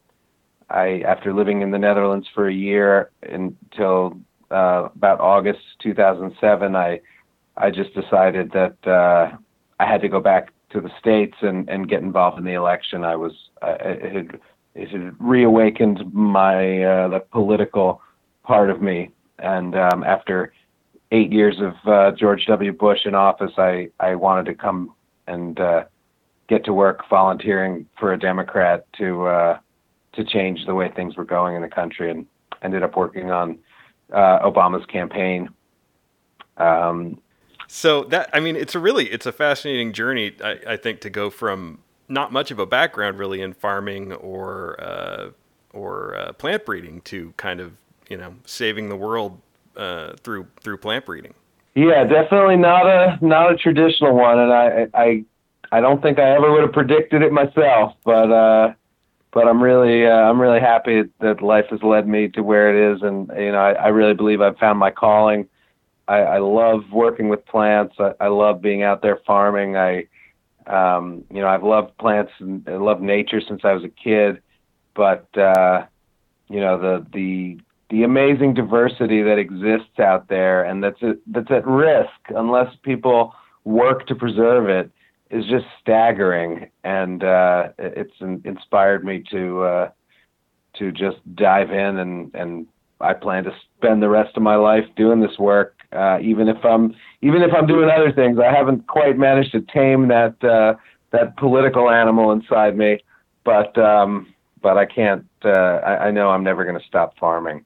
[0.70, 4.20] I after living in the Netherlands for a year until
[4.52, 7.02] uh, about August 2007, I
[7.58, 9.36] I just decided that uh,
[9.80, 13.04] I had to go back to the states and, and get involved in the election.
[13.04, 14.40] I was I, it had
[14.74, 18.02] it had reawakened my uh, the political
[18.44, 20.54] part of me, and um, after
[21.12, 22.74] eight years of uh, George W.
[22.74, 24.94] Bush in office, I, I wanted to come
[25.28, 25.86] and uh,
[26.48, 29.60] get to work volunteering for a Democrat to uh,
[30.16, 32.26] to change the way things were going in the country, and
[32.62, 33.58] ended up working on
[34.12, 35.50] uh, Obama's campaign.
[36.58, 37.20] Um,
[37.68, 40.36] so that I mean, it's a really it's a fascinating journey.
[40.44, 44.80] I, I think to go from not much of a background really in farming or
[44.80, 45.30] uh,
[45.74, 47.74] or uh, plant breeding to kind of
[48.10, 49.40] you know saving the world
[49.76, 51.34] uh, through through plant breeding.
[51.74, 55.26] Yeah, definitely not a not a traditional one, and I I
[55.72, 58.74] I don't think I ever would have predicted it myself, but uh,
[59.36, 62.96] but I'm really uh, I'm really happy that life has led me to where it
[62.96, 65.48] is, and you know I, I really believe I've found my calling.
[66.08, 67.96] I, I love working with plants.
[68.00, 69.76] I, I love being out there farming.
[69.76, 70.08] I
[70.68, 74.42] um, you know I've loved plants and I love nature since I was a kid,
[74.96, 75.86] but uh,
[76.48, 81.52] you know the the the amazing diversity that exists out there and that's a, that's
[81.52, 84.90] at risk unless people work to preserve it
[85.36, 89.90] is just staggering and uh, it's inspired me to uh,
[90.78, 92.68] to just dive in and and
[93.02, 96.64] I plan to spend the rest of my life doing this work uh, even if
[96.64, 100.76] I'm even if I'm doing other things I haven't quite managed to tame that uh,
[101.12, 103.00] that political animal inside me
[103.44, 107.66] but um, but I can't uh, I, I know I'm never going to stop farming.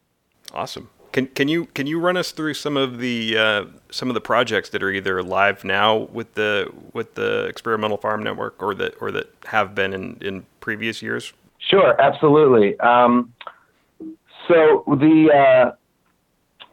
[0.54, 0.90] Awesome.
[1.12, 4.22] Can can you can you run us through some of the uh, some of the
[4.22, 8.96] projects that are either live now with the with the experimental farm network or that
[9.02, 11.34] or that have been in, in previous years?
[11.58, 12.80] Sure, absolutely.
[12.80, 13.34] Um,
[14.48, 15.74] so the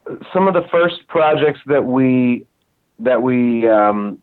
[0.08, 2.46] uh, some of the first projects that we
[2.98, 4.20] that we um,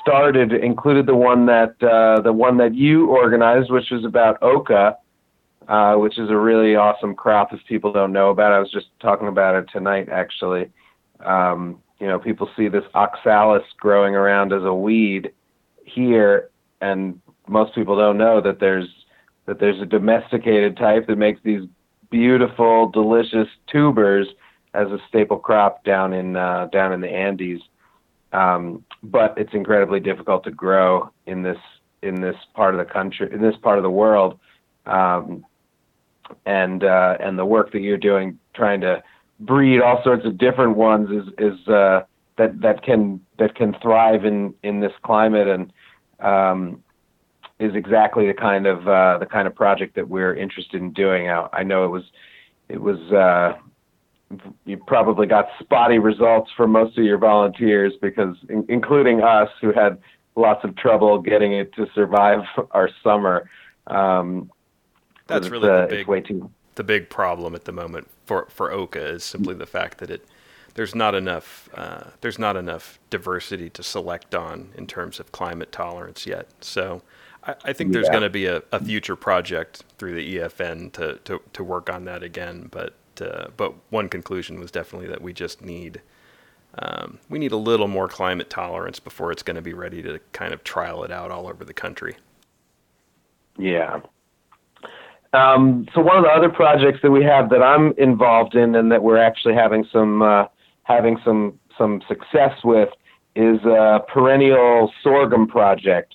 [0.00, 4.96] started included the one that uh, the one that you organized, which was about oca
[5.68, 8.52] uh, which is a really awesome crop if people don't know about.
[8.52, 10.70] I was just talking about it tonight, actually.
[11.20, 15.32] Um, you know, people see this oxalis growing around as a weed
[15.84, 16.50] here,
[16.80, 18.88] and most people don't know that there's
[19.46, 21.62] that there's a domesticated type that makes these
[22.10, 24.28] beautiful, delicious tubers
[24.74, 27.60] as a staple crop down in uh, down in the Andes.
[28.32, 31.58] Um, but it's incredibly difficult to grow in this
[32.02, 34.38] in this part of the country in this part of the world.
[34.86, 35.44] Um,
[36.46, 39.02] and uh, and the work that you're doing trying to
[39.40, 42.00] breed all sorts of different ones is is uh,
[42.36, 45.72] that that can that can thrive in in this climate and
[46.20, 46.82] um,
[47.60, 51.28] is exactly the kind of uh, the kind of project that we're interested in doing.
[51.28, 52.04] I, I know it was
[52.68, 53.58] it was uh,
[54.64, 59.72] you probably got spotty results for most of your volunteers because in, including us who
[59.72, 59.98] had
[60.36, 63.50] lots of trouble getting it to survive our summer.
[63.86, 64.50] Um,
[65.28, 66.50] that's really uh, the big, way too...
[66.74, 70.26] the big problem at the moment for for Oca is simply the fact that it
[70.74, 75.72] there's not enough uh, there's not enough diversity to select on in terms of climate
[75.72, 76.48] tolerance yet.
[76.60, 77.02] So
[77.44, 81.18] I, I think there's going to be a, a, future project through the EFN to,
[81.24, 82.68] to, to work on that again.
[82.70, 86.00] But uh, but one conclusion was definitely that we just need
[86.78, 90.20] um, we need a little more climate tolerance before it's going to be ready to
[90.32, 92.16] kind of trial it out all over the country.
[93.56, 94.00] Yeah,
[95.32, 98.90] um, so one of the other projects that we have that I'm involved in and
[98.90, 100.44] that we're actually having some uh,
[100.84, 102.88] having some some success with
[103.36, 106.14] is a perennial sorghum project.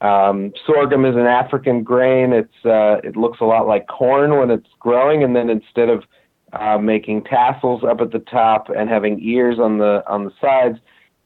[0.00, 2.32] Um, sorghum is an African grain.
[2.32, 6.04] It's uh, it looks a lot like corn when it's growing, and then instead of
[6.52, 10.78] uh, making tassels up at the top and having ears on the on the sides,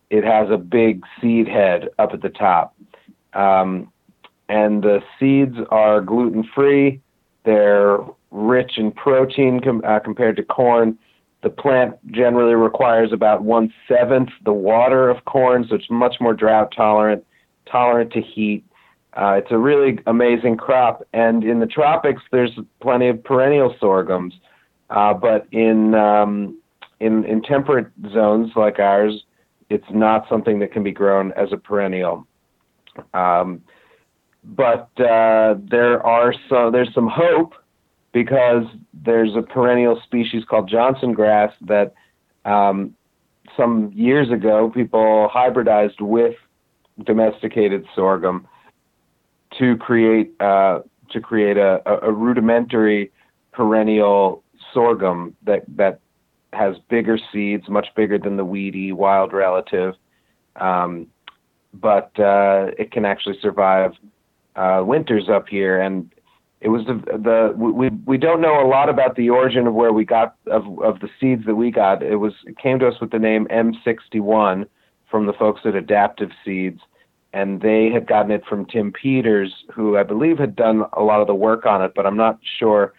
[0.09, 2.75] it has a big seed head up at the top.
[3.35, 3.92] Um,
[4.49, 7.03] and the seeds are gluten free
[7.46, 7.98] they're
[8.30, 10.98] rich in protein com- uh, compared to corn.
[11.42, 16.35] The plant generally requires about one seventh the water of corn, so it's much more
[16.35, 17.24] drought tolerant,
[17.70, 18.64] tolerant to heat.
[19.14, 22.50] Uh, it's a really amazing crop, and in the tropics, there's
[22.82, 24.35] plenty of perennial sorghums,
[24.90, 26.59] uh, but in um,
[27.00, 29.24] in in temperate zones like ours,
[29.70, 32.26] it's not something that can be grown as a perennial.
[33.14, 33.62] Um,
[34.46, 37.54] but uh, there are some there's some hope
[38.12, 41.94] because there's a perennial species called Johnson grass that
[42.44, 42.94] um,
[43.56, 46.37] some years ago people hybridized with
[47.04, 48.46] domesticated sorghum
[49.59, 50.80] to create uh,
[51.11, 53.12] to create a, a, rudimentary
[53.52, 56.00] perennial sorghum that that
[56.52, 59.94] has bigger seeds, much bigger than the weedy wild relative,
[60.56, 61.06] um,
[61.74, 63.92] but uh, it can actually survive
[64.57, 66.11] uh, winters up here, and
[66.61, 69.92] it was the, the we we don't know a lot about the origin of where
[69.92, 72.03] we got of of the seeds that we got.
[72.03, 74.66] It was it came to us with the name M61
[75.11, 76.81] from the folks at Adaptive Seeds,
[77.33, 81.21] and they had gotten it from Tim Peters, who I believe had done a lot
[81.21, 82.95] of the work on it, but I'm not sure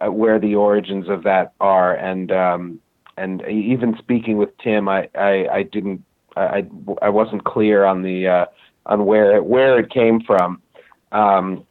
[0.00, 1.94] uh, where the origins of that are.
[1.96, 2.80] And um,
[3.16, 6.04] and even speaking with Tim, I I, I didn't
[6.36, 6.66] I
[7.02, 8.44] I wasn't clear on the uh,
[8.90, 10.60] on where it, where it came from.
[11.12, 11.64] Um,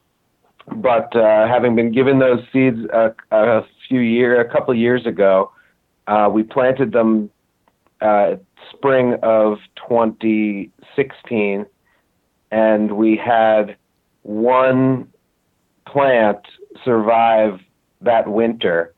[0.90, 5.52] but uh, having been given those seeds a, a few year, a couple years ago,
[6.10, 7.30] Uh, we planted them
[8.02, 8.36] uh,
[8.72, 11.66] spring of 2016,
[12.50, 13.78] and we had
[14.24, 15.08] one
[15.86, 16.42] plant
[16.84, 17.60] survive
[18.02, 18.94] that winter.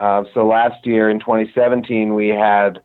[0.00, 2.80] Uh, so last year in 2017, we had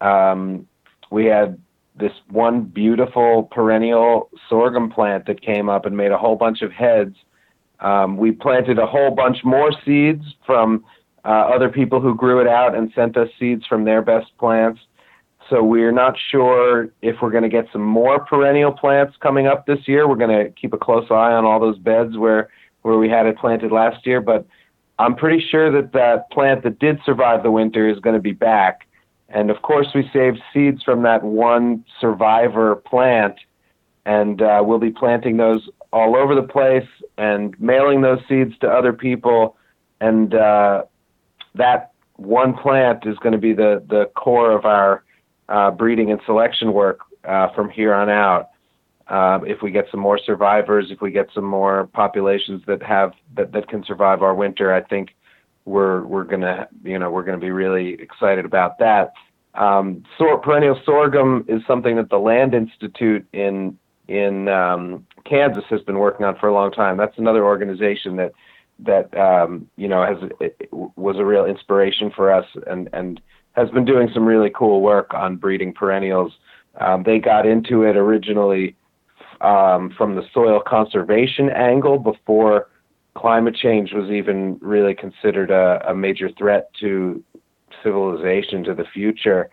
[0.00, 0.66] um,
[1.10, 1.58] we had
[1.98, 6.72] this one beautiful perennial sorghum plant that came up and made a whole bunch of
[6.72, 7.16] heads.
[7.80, 10.84] Um, we planted a whole bunch more seeds from
[11.24, 14.80] uh, other people who grew it out and sent us seeds from their best plants.
[15.48, 19.66] So we're not sure if we're going to get some more perennial plants coming up
[19.66, 20.08] this year.
[20.08, 22.50] We're going to keep a close eye on all those beds where
[22.82, 24.46] where we had it planted last year, but
[24.98, 28.32] I'm pretty sure that that plant that did survive the winter is going to be
[28.32, 28.85] back.
[29.28, 33.34] And of course, we saved seeds from that one survivor plant,
[34.04, 38.68] and uh, we'll be planting those all over the place and mailing those seeds to
[38.68, 39.56] other people.
[40.00, 40.84] And uh,
[41.54, 45.04] that one plant is going to be the, the core of our
[45.48, 48.50] uh, breeding and selection work uh, from here on out.
[49.08, 53.12] Uh, if we get some more survivors, if we get some more populations that have
[53.34, 55.14] that, that can survive our winter, I think
[55.66, 59.12] we're we're gonna you know we're gonna be really excited about that.
[59.54, 63.76] Um, sor- perennial sorghum is something that the Land Institute in
[64.08, 66.96] in um, Kansas has been working on for a long time.
[66.96, 68.32] That's another organization that
[68.78, 70.30] that um, you know has
[70.70, 73.20] was a real inspiration for us and and
[73.52, 76.32] has been doing some really cool work on breeding perennials.
[76.78, 78.76] Um, they got into it originally
[79.40, 82.68] um, from the soil conservation angle before
[83.16, 87.22] climate change was even really considered a, a major threat to
[87.82, 89.50] civilization to the future.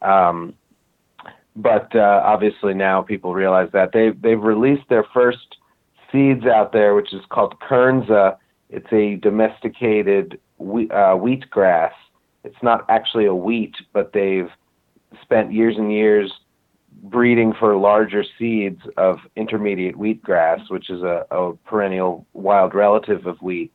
[0.00, 0.54] Um,
[1.54, 5.56] but uh, obviously now people realize that they've they've released their first
[6.10, 8.36] seeds out there, which is called Kernza.
[8.70, 11.92] It's a domesticated wheat, uh, wheat grass.
[12.44, 14.50] It's not actually a wheat, but they've
[15.20, 16.32] spent years and years
[17.02, 23.40] breeding for larger seeds of intermediate wheatgrass, which is a, a perennial wild relative of
[23.42, 23.72] wheat,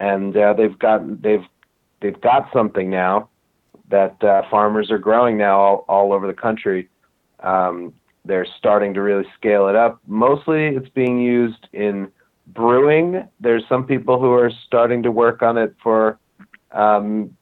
[0.00, 1.44] and uh, they've got they've
[2.00, 3.28] they've got something now
[3.90, 6.88] that uh, farmers are growing now all, all over the country.
[7.40, 10.00] Um, they're starting to really scale it up.
[10.06, 12.10] Mostly, it's being used in
[12.48, 13.26] brewing.
[13.40, 16.18] There's some people who are starting to work on it for
[16.72, 17.34] um,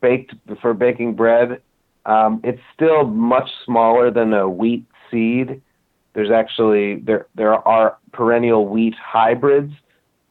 [0.00, 1.62] baked for baking bread
[2.06, 5.60] um, it's still much smaller than a wheat seed.
[6.14, 9.72] There's actually there there are perennial wheat hybrids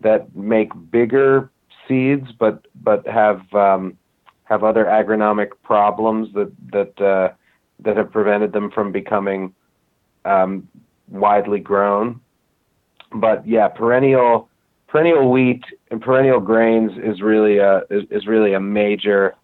[0.02, 1.50] that make bigger
[1.88, 3.98] seeds, but but have um,
[4.44, 7.34] have other agronomic problems that that uh,
[7.80, 9.54] that have prevented them from becoming
[10.26, 10.68] um,
[11.10, 12.20] widely grown.
[13.14, 14.50] But yeah, perennial
[14.88, 19.36] perennial wheat and perennial grains is really a is, is really a major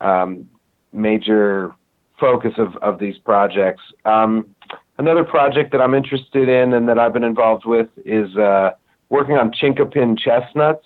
[0.00, 0.48] um,
[0.92, 1.74] major
[2.18, 3.82] focus of, of these projects.
[4.04, 4.54] Um,
[4.98, 8.70] another project that I'm interested in and that I've been involved with is uh,
[9.08, 10.84] working on chinkapin chestnuts.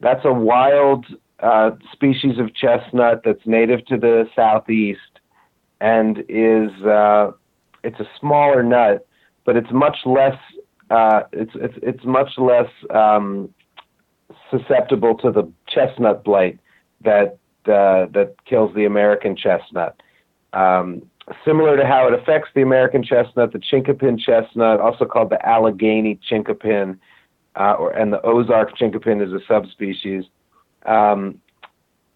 [0.00, 1.06] That's a wild
[1.40, 5.00] uh, species of chestnut that's native to the southeast
[5.80, 7.32] and is uh,
[7.82, 9.06] it's a smaller nut,
[9.44, 10.38] but it's much less
[10.90, 13.52] uh, it's it's it's much less um,
[14.50, 16.60] susceptible to the chestnut blight
[17.04, 20.00] that uh, that kills the American chestnut.
[20.52, 21.02] Um,
[21.44, 26.18] similar to how it affects the American chestnut, the chinkapin chestnut, also called the Allegheny
[26.28, 26.98] chinkapin,
[27.56, 30.24] uh, or and the Ozark chinkapin is a subspecies.
[30.86, 31.40] Um,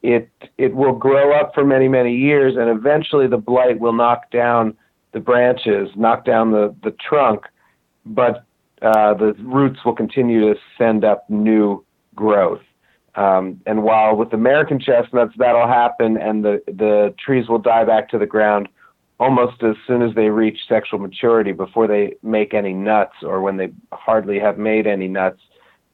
[0.03, 4.31] it it will grow up for many many years, and eventually the blight will knock
[4.31, 4.77] down
[5.13, 7.45] the branches, knock down the the trunk,
[8.05, 8.45] but
[8.83, 12.61] uh, the roots will continue to send up new growth.
[13.17, 18.11] Um, and while with American chestnuts that'll happen, and the the trees will die back
[18.11, 18.69] to the ground
[19.19, 23.57] almost as soon as they reach sexual maturity, before they make any nuts, or when
[23.57, 25.41] they hardly have made any nuts.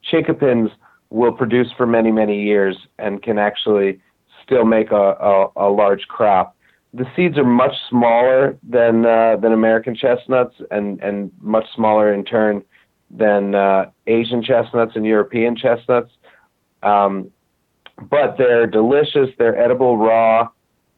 [0.03, 0.69] Chinkapins
[1.09, 4.01] will produce for many many years and can actually
[4.43, 6.55] still make a, a, a large crop.
[6.93, 12.25] The seeds are much smaller than uh, than American chestnuts, and and much smaller in
[12.25, 12.63] turn
[13.09, 16.11] than uh, Asian chestnuts and European chestnuts.
[16.83, 17.31] Um,
[18.09, 19.29] but they're delicious.
[19.37, 20.49] They're edible raw,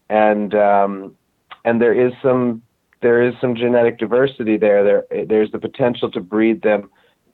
[0.10, 1.16] and um,
[1.64, 2.62] and there is some
[3.02, 4.84] there is some genetic diversity there.
[4.84, 6.90] There there's the potential to breed them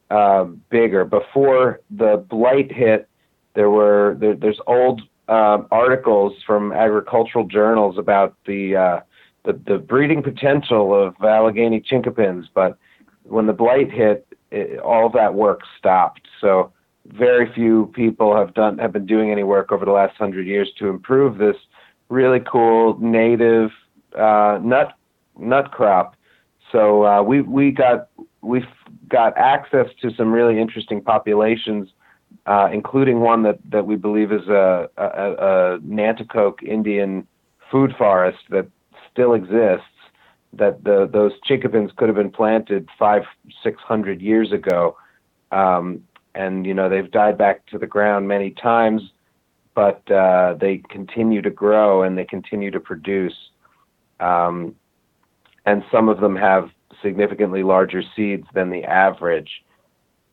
[0.10, 1.06] uh, bigger.
[1.06, 3.08] Before the blight hit,
[3.54, 9.00] there were there, there's old uh, articles from agricultural journals about the, uh,
[9.46, 12.78] the the breeding potential of Allegheny chinkapins, but
[13.24, 16.28] when the blight hit, it, all that work stopped.
[16.42, 16.74] So
[17.14, 20.72] very few people have done have been doing any work over the last hundred years
[20.80, 21.56] to improve this
[22.10, 23.72] really cool native
[24.18, 24.94] uh, nut
[25.38, 26.16] nut crop.
[26.72, 28.10] So uh, we we got
[28.42, 28.64] we've
[29.08, 31.90] got access to some really interesting populations,
[32.46, 37.28] uh, including one that, that we believe is a, a, a Nanticoke Indian
[37.70, 38.68] food forest that
[39.12, 39.86] still exists.
[40.54, 43.24] That the, those chinkapins could have been planted five,
[43.64, 44.98] six hundred years ago,
[45.54, 46.04] um,
[46.36, 49.02] and you know they've died back to the ground many times,
[49.76, 53.36] but uh, they continue to grow and they continue to produce.
[54.20, 54.76] Um,
[55.66, 56.70] and some of them have
[57.02, 59.64] significantly larger seeds than the average.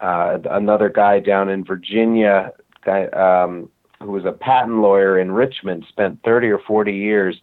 [0.01, 2.53] Uh, another guy down in Virginia,
[2.85, 3.69] guy um,
[4.01, 7.41] who was a patent lawyer in Richmond, spent 30 or 40 years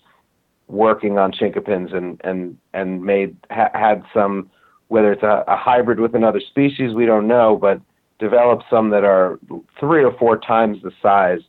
[0.67, 4.49] working on chinkapins and and and made ha- had some
[4.87, 7.81] whether it's a, a hybrid with another species we don't know, but
[8.20, 9.39] developed some that are
[9.80, 11.41] three or four times the size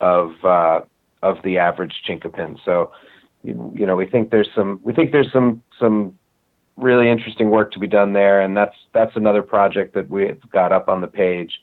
[0.00, 0.80] of uh,
[1.22, 2.58] of the average chinkapin.
[2.64, 2.92] So
[3.42, 6.18] you, you know we think there's some we think there's some some
[6.76, 10.72] really interesting work to be done there, and that's that's another project that we've got
[10.72, 11.60] up on the page.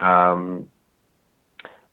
[0.00, 0.68] Um,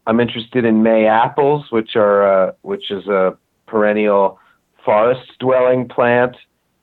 [0.07, 4.39] I'm interested in May apples, which are uh, which is a perennial
[4.83, 6.35] forest-dwelling plant.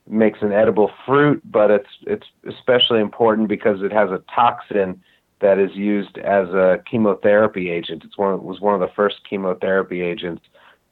[0.09, 5.03] Makes an edible fruit, but it's it's especially important because it has a toxin
[5.41, 8.05] that is used as a chemotherapy agent.
[8.05, 10.43] It's one it was one of the first chemotherapy agents.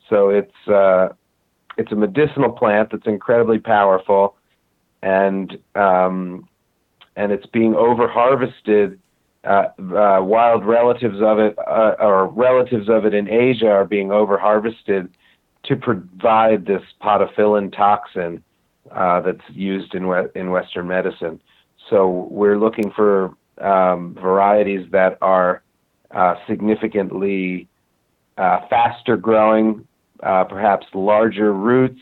[0.08, 1.10] So it's uh,
[1.78, 4.36] it's a medicinal plant that's incredibly powerful
[5.04, 6.48] and um,
[7.14, 8.98] and it's being over harvested.
[9.44, 14.10] Uh, uh, wild relatives of it, uh, or relatives of it in Asia, are being
[14.10, 15.14] over harvested
[15.64, 18.40] to provide this podophyllotoxin
[18.94, 21.40] uh, that's used in we- in Western medicine.
[21.90, 25.62] So we're looking for um, varieties that are
[26.10, 27.68] uh, significantly
[28.38, 29.86] uh, faster growing,
[30.20, 32.00] perhaps larger roots,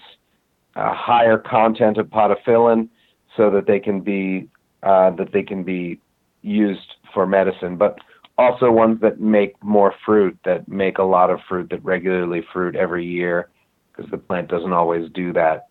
[0.76, 2.88] a higher content of podophyllin
[3.36, 4.48] so that they can be
[4.82, 5.98] uh, that they can be
[6.42, 7.98] used for medicine, but
[8.38, 12.74] also ones that make more fruit, that make a lot of fruit, that regularly fruit
[12.74, 13.48] every year,
[13.94, 15.68] because the plant doesn't always do that.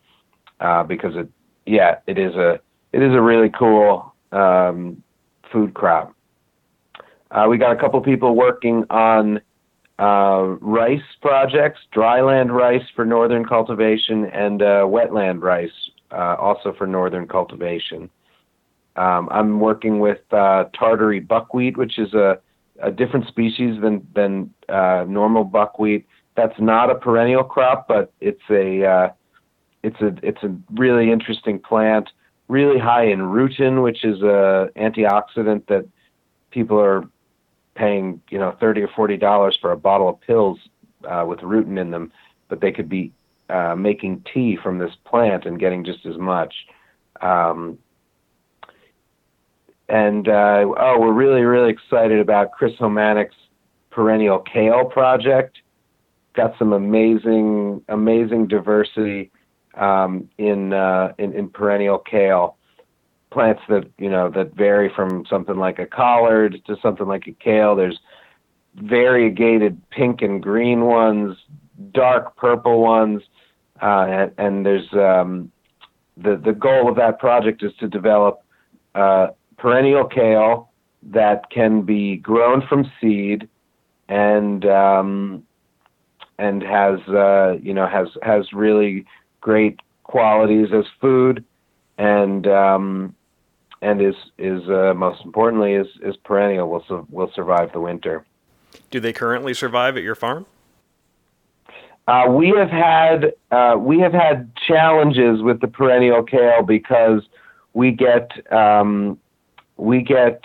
[0.62, 1.28] Uh, because it,
[1.66, 2.60] yeah, it is a
[2.94, 5.02] it is a really cool um,
[5.52, 6.14] food crop.
[7.32, 9.42] Uh, we got a couple people working on
[9.98, 15.72] uh, rice projects, dryland rice for northern cultivation, and uh, wetland rice,
[16.12, 18.08] uh, also for northern cultivation.
[18.98, 22.40] Um, I'm working with uh, Tartary buckwheat, which is a,
[22.84, 26.06] a different species than than uh, normal buckwheat.
[26.36, 29.12] That's not a perennial crop, but it's a
[29.84, 32.10] it's a it's a really interesting plant.
[32.48, 35.88] Really high in rutin, which is a antioxidant that
[36.52, 37.08] people are
[37.76, 40.60] paying you know thirty or forty dollars for a bottle of pills
[41.10, 42.12] uh, with rutin in them,
[42.48, 43.12] but they could be
[43.50, 46.54] uh, making tea from this plant and getting just as much.
[47.22, 47.78] Um,
[49.90, 53.32] and uh, oh, we're really really excited about Chris Homanics'
[53.90, 55.58] perennial kale project.
[56.34, 59.32] Got some amazing amazing diversity
[59.76, 62.58] um, in, uh, in in perennial kale
[63.32, 67.32] plants that you know that vary from something like a collard to something like a
[67.32, 67.76] kale.
[67.76, 68.00] There's
[68.76, 71.38] variegated pink and green ones,
[71.94, 73.22] dark purple ones,
[73.82, 75.52] uh, and, and, there's um,
[76.18, 78.44] the the goal of that project is to develop
[78.96, 80.70] uh, perennial kale
[81.04, 83.48] that can be grown from seed
[84.10, 85.44] and um,
[86.38, 89.06] and has uh, you know has has really
[89.42, 91.44] great qualities as food
[91.98, 93.16] and um,
[93.82, 96.70] and is is uh, most importantly is is perennial.
[96.70, 98.26] Will su- will survive the winter.
[98.90, 100.46] Do they currently survive at your farm?
[102.08, 107.22] Uh, we have had uh, we have had challenges with the perennial kale because
[107.74, 109.20] we get um,
[109.78, 110.42] we get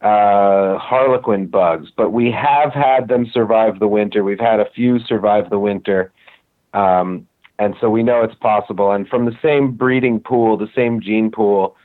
[0.00, 4.22] uh, harlequin bugs, but we have had them survive the winter.
[4.22, 6.12] We've had a few survive the winter,
[6.74, 7.26] um,
[7.58, 8.92] and so we know it's possible.
[8.92, 11.76] And from the same breeding pool, the same gene pool,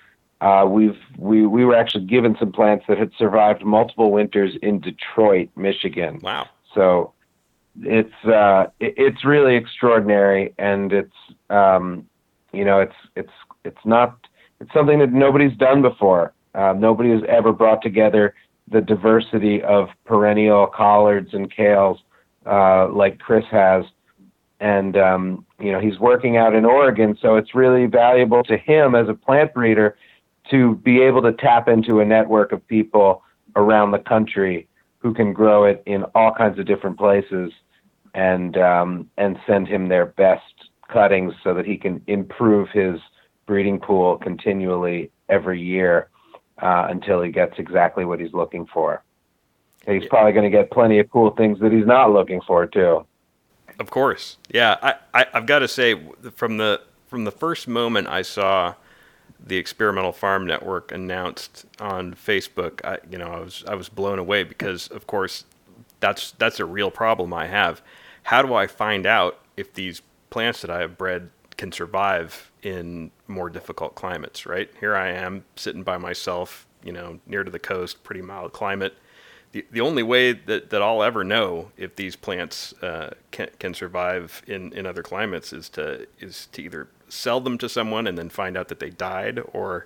[0.41, 4.80] uh, we've we we were actually given some plants that had survived multiple winters in
[4.80, 6.19] Detroit, Michigan.
[6.22, 6.49] Wow!
[6.74, 7.13] So
[7.82, 11.15] it's uh, it, it's really extraordinary, and it's
[11.49, 12.07] um,
[12.51, 13.32] you know it's it's
[13.63, 14.17] it's not
[14.59, 16.34] it's something that nobody's done before.
[16.53, 18.34] Uh, nobody has ever brought together
[18.67, 21.97] the diversity of perennial collards and kales
[22.45, 23.86] uh, like Chris has,
[24.62, 28.95] and um, you know he's working out in Oregon, so it's really valuable to him
[28.95, 29.97] as a plant breeder
[30.49, 33.24] to be able to tap into a network of people
[33.55, 34.68] around the country
[34.99, 37.51] who can grow it in all kinds of different places.
[38.14, 40.53] and um, and send him their best
[40.89, 42.99] cuttings so that he can improve his
[43.47, 46.09] breeding pool continually every year
[46.62, 49.03] uh, until he gets exactly what he's looking for.
[49.88, 53.05] he's probably going to get plenty of cool things that he's not looking for too.
[53.80, 54.78] Of course, yeah.
[54.82, 55.99] I, I I've got to say
[56.36, 58.76] from the from the first moment I saw
[59.45, 64.19] the experimental farm network announced on Facebook, I, you know, I was I was blown
[64.19, 65.45] away because, of course,
[65.99, 67.82] that's that's a real problem I have.
[68.24, 73.11] How do I find out if these plants that I have bred can survive in
[73.28, 74.45] more difficult climates?
[74.45, 78.53] Right here, I am sitting by myself, you know, near to the coast, pretty mild
[78.53, 78.95] climate.
[79.51, 83.73] The, the only way that, that I'll ever know if these plants uh, can, can
[83.73, 88.17] survive in, in other climates is to is to either sell them to someone and
[88.17, 89.85] then find out that they died, or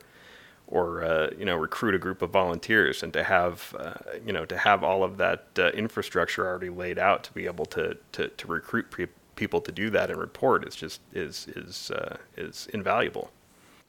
[0.68, 3.93] or uh, you know recruit a group of volunteers and to have uh,
[4.26, 7.66] you know to have all of that uh, infrastructure already laid out to be able
[7.66, 11.91] to to, to recruit pre- people to do that and report is just is is
[11.91, 13.32] uh, is invaluable.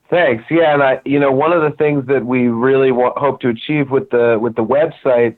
[0.08, 0.44] Thanks.
[0.50, 3.48] Yeah, and I you know one of the things that we really want, hope to
[3.48, 5.36] achieve with the with the website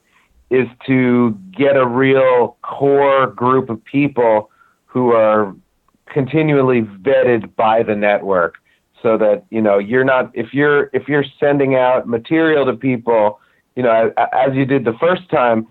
[0.51, 4.51] is to get a real core group of people
[4.87, 5.55] who are
[6.07, 8.55] continually vetted by the network
[9.03, 13.39] so that you know you're not if you're if you're sending out material to people
[13.77, 15.69] you know as you did the first time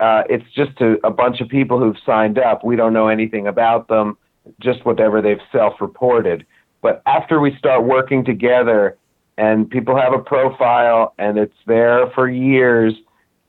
[0.00, 2.64] uh, it's just a, a bunch of people who've signed up.
[2.64, 4.16] We don't know anything about them
[4.60, 6.46] just whatever they've self-reported.
[6.80, 8.96] But after we start working together
[9.36, 12.94] and people have a profile and it's there for years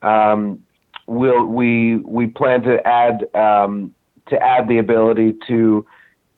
[0.01, 0.63] um,
[1.09, 3.93] we'll we we plan to add um,
[4.27, 5.85] to add the ability to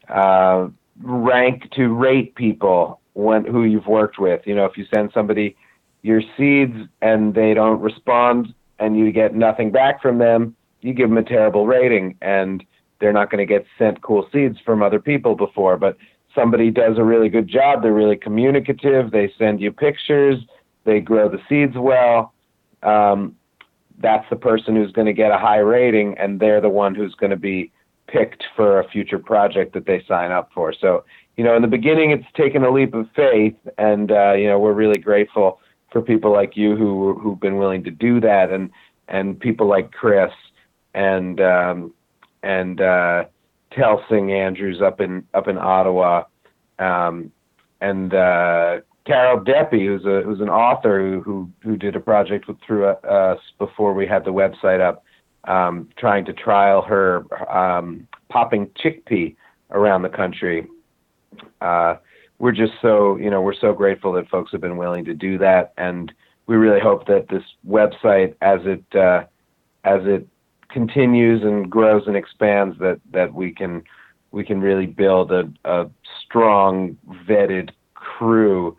[0.08, 0.68] uh,
[1.02, 4.42] rank to rate people when who you've worked with.
[4.46, 5.56] You know, if you send somebody
[6.02, 11.10] your seeds and they don't respond and you get nothing back from them, you give
[11.10, 12.64] them a terrible rating and
[13.00, 15.78] they're not going to get sent cool seeds from other people before.
[15.78, 15.98] But
[16.34, 20.38] somebody does a really good job, they're really communicative, they send you pictures,
[20.86, 22.34] they grow the seeds well.
[22.82, 23.36] Um,
[24.02, 27.16] that's the person who's going to get a high rating, and they're the one who's
[27.16, 27.72] going to be
[28.08, 30.74] picked for a future project that they sign up for.
[30.74, 31.06] So,
[31.38, 34.60] you know, in the beginning, it's taken a leap of faith, and uh, you know,
[34.60, 35.60] we're really grateful
[35.92, 38.70] for people like you who who've been willing to do that, and
[39.08, 40.32] and people like Chris
[40.94, 41.94] and um,
[42.44, 43.26] and uh,
[43.72, 46.24] Telsing Andrews up in up in Ottawa,
[46.80, 47.32] um,
[47.80, 52.48] and uh, Carol Deppe, who's a who's an author who who, who did a project
[52.48, 55.04] with, through us before we had the website up
[55.46, 59.36] um, trying to trial her um, popping chickpea
[59.72, 60.68] around the country.
[61.62, 61.96] Uh,
[62.40, 65.38] we're just so you know we're so grateful that folks have been willing to do
[65.40, 66.12] that, and
[66.48, 69.24] we really hope that this website, as it uh,
[69.84, 70.28] as it
[70.70, 73.84] continues and grows and expands, that that we can
[74.32, 75.90] we can really build a, a
[76.24, 76.98] strong
[77.28, 78.78] vetted crew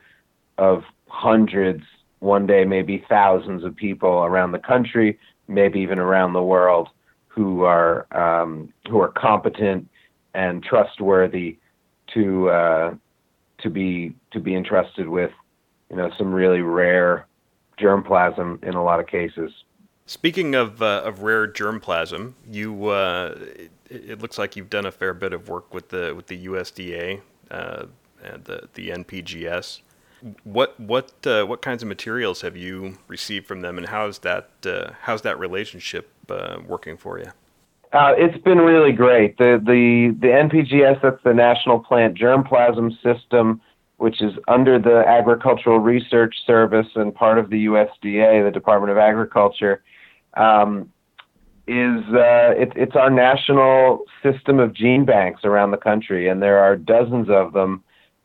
[0.59, 1.83] of hundreds,
[2.21, 6.89] one day maybe thousands of people around the country maybe even around the world,
[7.29, 9.89] who are um, who are competent
[10.35, 11.59] and trustworthy
[12.15, 12.95] to uh,
[13.59, 15.31] to be to be entrusted with,
[15.91, 17.27] you know, some really rare
[17.79, 19.53] germplasm in a lot of cases.
[20.07, 24.93] Speaking of uh, of rare germplasm, you uh, it, it, looks like you've done a
[24.93, 27.87] fair bit of work with the with the USDA uh,
[28.23, 29.81] and the the NPGS.
[30.45, 34.51] What what uh, what kinds of materials have you received from them, and how's that
[34.65, 37.33] uh, how's that relationship uh, working for you?
[37.93, 39.37] Uh, it's been really great.
[39.39, 43.61] The the the NPGS that's the National Plant Germplasm System,
[43.97, 48.99] which is under the Agricultural Research Service and part of the USDA, the Department of
[48.99, 49.83] Agriculture.
[50.35, 50.91] Um,
[51.69, 56.59] is uh, it, it's our national system of gene banks around the country, and there
[56.59, 57.85] are dozens of them.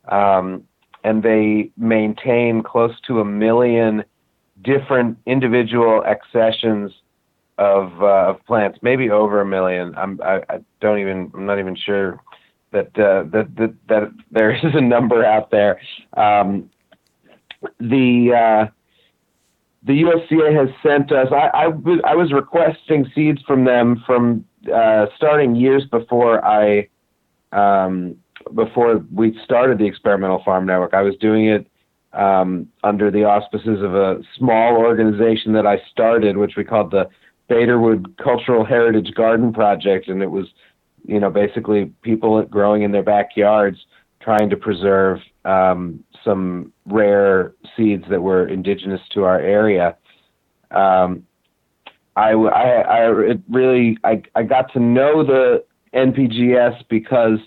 [0.10, 0.64] Um,
[1.08, 4.04] and they maintain close to a million
[4.62, 6.92] different individual accessions
[7.58, 9.96] of, uh, of plants, maybe over a million.
[9.96, 12.22] I'm, I, I don't even, I'm not even sure
[12.74, 15.80] that, uh, that, that, that there is a number out there.
[16.18, 16.70] Um,
[17.80, 18.72] the, uh,
[19.84, 24.44] the USDA has sent us, I, was requesting seeds from them from,
[24.74, 26.90] uh, starting years before I,
[27.54, 28.18] um,
[28.54, 30.94] before we started the experimental farm network.
[30.94, 31.68] I was doing it
[32.14, 37.10] um, under the auspices of a small organization that I started, which we called the
[37.50, 40.48] Baderwood Cultural Heritage Garden Project, and it was,
[41.06, 43.78] you know, basically people growing in their backyards
[44.20, 49.96] trying to preserve um, some rare seeds that were indigenous to our area.
[50.72, 51.26] Um,
[52.18, 55.64] I, I, I really I, I got to know the
[55.94, 57.40] NPGS because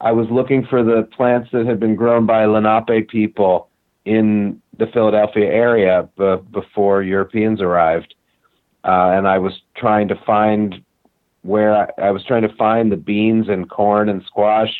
[0.00, 3.68] I was looking for the plants that had been grown by Lenape people
[4.04, 8.14] in the Philadelphia area b- before Europeans arrived,
[8.84, 10.82] uh, and I was trying to find
[11.42, 14.70] where I, I, was trying to find the beans and corn and squash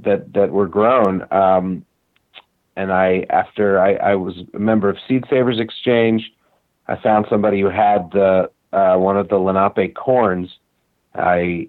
[0.00, 1.26] that that were grown.
[1.30, 1.84] Um,
[2.76, 6.32] and I, after I, I was a member of Seed Savers Exchange,
[6.88, 10.48] I found somebody who had the uh, one of the Lenape corns.
[11.14, 11.68] I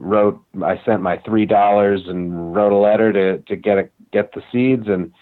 [0.00, 4.32] wrote, I sent my three dollars and wrote a letter to to get a, get
[4.32, 5.12] the seeds, and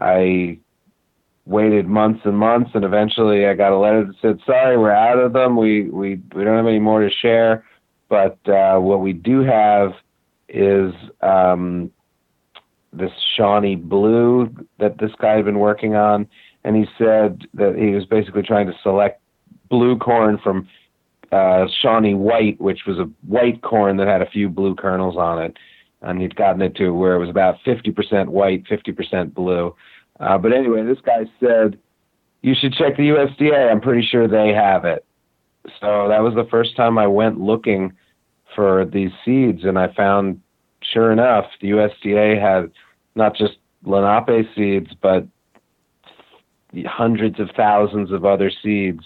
[0.00, 0.58] I
[1.46, 5.18] waited months and months, and eventually I got a letter that said, "Sorry, we're out
[5.18, 5.56] of them.
[5.56, 7.64] We we we don't have any more to share,
[8.08, 9.92] but uh, what we do have
[10.48, 11.90] is um,
[12.92, 16.28] this Shawnee Blue that this guy had been working on."
[16.62, 19.22] And he said that he was basically trying to select
[19.70, 20.68] blue corn from
[21.32, 25.42] uh, Shawnee White, which was a white corn that had a few blue kernels on
[25.42, 25.56] it.
[26.02, 29.74] And he'd gotten it to where it was about 50% white, 50% blue.
[30.18, 31.78] Uh, but anyway, this guy said,
[32.42, 33.70] you should check the USDA.
[33.70, 35.04] I'm pretty sure they have it.
[35.80, 37.92] So that was the first time I went looking
[38.54, 40.40] for these seeds, and I found,
[40.82, 42.72] sure enough, the USDA had
[43.14, 45.26] not just Lenape seeds, but
[46.86, 49.04] hundreds of thousands of other seeds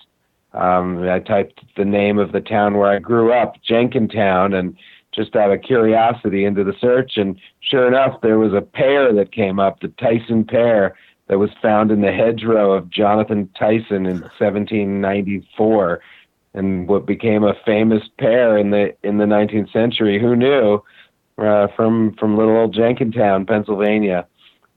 [0.54, 4.76] um, I typed the name of the town where I grew up, Jenkintown, and
[5.12, 7.16] just out of curiosity into the search.
[7.16, 10.96] And sure enough, there was a pear that came up, the Tyson pear,
[11.28, 16.00] that was found in the hedgerow of Jonathan Tyson in 1794,
[16.52, 20.20] and what became a famous pear in the in the 19th century.
[20.20, 20.82] Who knew?
[21.36, 24.26] Uh, from from little old Jenkintown, Pennsylvania,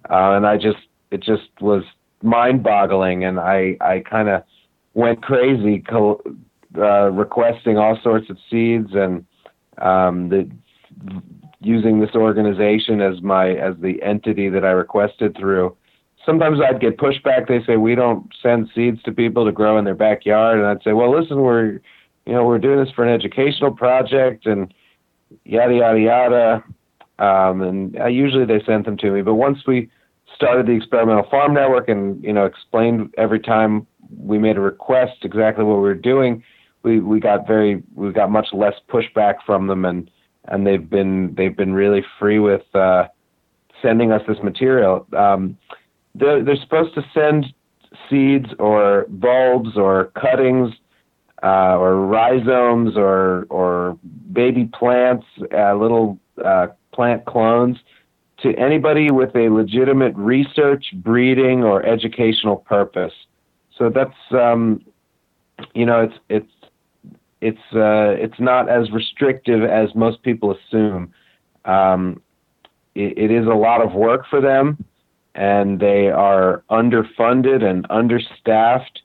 [0.10, 0.80] uh, and I just
[1.12, 1.84] it just was
[2.24, 4.44] mind-boggling, and I I kind of
[4.98, 6.22] went crazy co-
[6.76, 9.24] uh, requesting all sorts of seeds and
[9.78, 10.50] um, the,
[11.62, 15.78] using this organization as my as the entity that I requested through.
[16.26, 17.48] Sometimes I'd get pushback.
[17.48, 20.84] They say we don't send seeds to people to grow in their backyard, and I'd
[20.84, 21.80] say, well, listen, we're
[22.26, 24.74] you know we're doing this for an educational project and
[25.46, 26.64] yada yada yada.
[27.20, 29.92] Um, and I, usually they sent them to me, but once we
[30.36, 33.86] started the experimental farm network and you know explained every time
[34.16, 36.44] we made a request exactly what we were doing,
[36.84, 40.10] we we got very we got much less pushback from them, and
[40.46, 43.08] and they've been they've been really free with uh,
[43.82, 45.08] sending us this material.
[45.16, 45.58] Um,
[46.16, 47.48] they're they're supposed to send
[48.10, 50.74] seeds or bulbs or cuttings
[51.44, 53.98] uh, or rhizomes or or
[54.32, 57.78] baby plants, uh, little uh, plant clones
[58.42, 63.14] to anybody with a legitimate research, breeding, or educational purpose.
[63.78, 64.84] So that's um,
[65.74, 66.52] you know it's it's
[67.42, 71.14] it's uh, it's not as restrictive as most people assume.
[71.66, 72.22] Um,
[72.96, 74.84] it, it is a lot of work for them,
[75.36, 79.02] and they are underfunded and understaffed.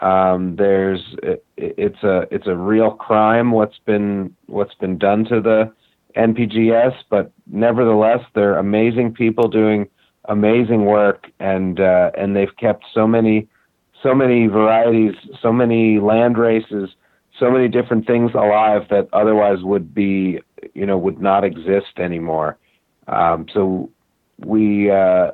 [0.00, 5.40] Um, there's it, it's a it's a real crime what's been what's been done to
[5.40, 5.72] the
[6.16, 9.88] NPGS, but nevertheless they're amazing people doing
[10.26, 13.48] amazing work, and uh, and they've kept so many
[14.02, 16.90] so many varieties, so many land races,
[17.38, 20.40] so many different things alive that otherwise would be,
[20.74, 22.58] you know, would not exist anymore.
[23.08, 23.90] Um, so
[24.38, 25.32] we, uh,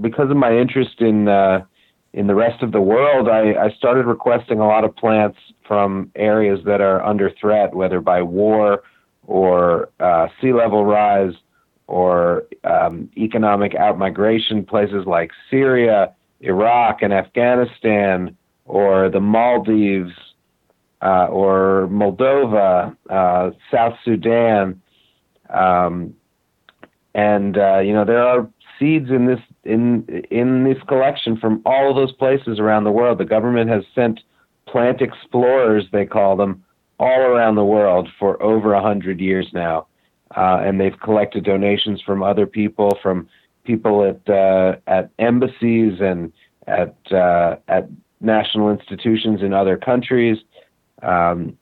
[0.00, 1.64] because of my interest in uh,
[2.12, 6.10] in the rest of the world, I, I started requesting a lot of plants from
[6.16, 8.82] areas that are under threat, whether by war
[9.28, 11.34] or uh, sea level rise
[11.86, 20.12] or um, economic outmigration, places like Syria Iraq and Afghanistan or the Maldives
[21.02, 24.80] uh, or Moldova, uh, South Sudan,
[25.48, 26.14] um,
[27.14, 31.90] and uh, you know there are seeds in this in in this collection from all
[31.90, 33.18] of those places around the world.
[33.18, 34.20] The government has sent
[34.66, 36.64] plant explorers, they call them,
[36.98, 39.86] all around the world for over a hundred years now,
[40.36, 43.28] uh, and they've collected donations from other people, from
[43.64, 46.32] people at uh, at embassies and
[46.66, 47.88] at uh, at
[48.20, 50.38] national institutions in other countries.
[51.02, 51.56] Um,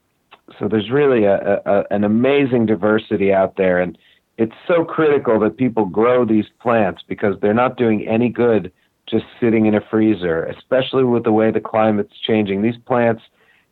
[0.58, 3.96] so there's really a, a, an amazing diversity out there, and
[4.38, 8.72] it's so critical that people grow these plants because they're not doing any good
[9.06, 12.62] just sitting in a freezer, especially with the way the climate's changing.
[12.62, 13.22] These plants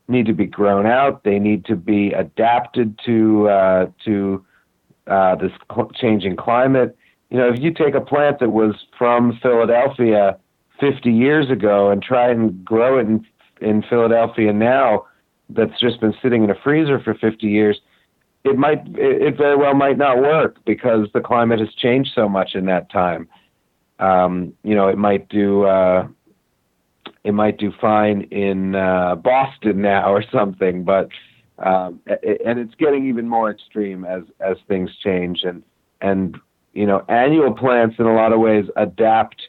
[0.08, 1.24] need to be grown out.
[1.24, 4.44] They need to be adapted to uh, to
[5.06, 6.96] uh, this cl- changing climate
[7.30, 10.38] you know, if you take a plant that was from Philadelphia
[10.80, 13.26] 50 years ago and try and grow it in,
[13.60, 15.06] in Philadelphia now,
[15.48, 17.80] that's just been sitting in a freezer for 50 years,
[18.44, 22.54] it might it very well might not work because the climate has changed so much
[22.54, 23.28] in that time.
[23.98, 26.06] Um, you know, it might do uh,
[27.24, 31.08] it might do fine in uh, Boston now or something, but
[31.58, 35.62] um, and it's getting even more extreme as as things change and
[36.00, 36.36] and
[36.76, 39.42] you know annual plants in a lot of ways adapt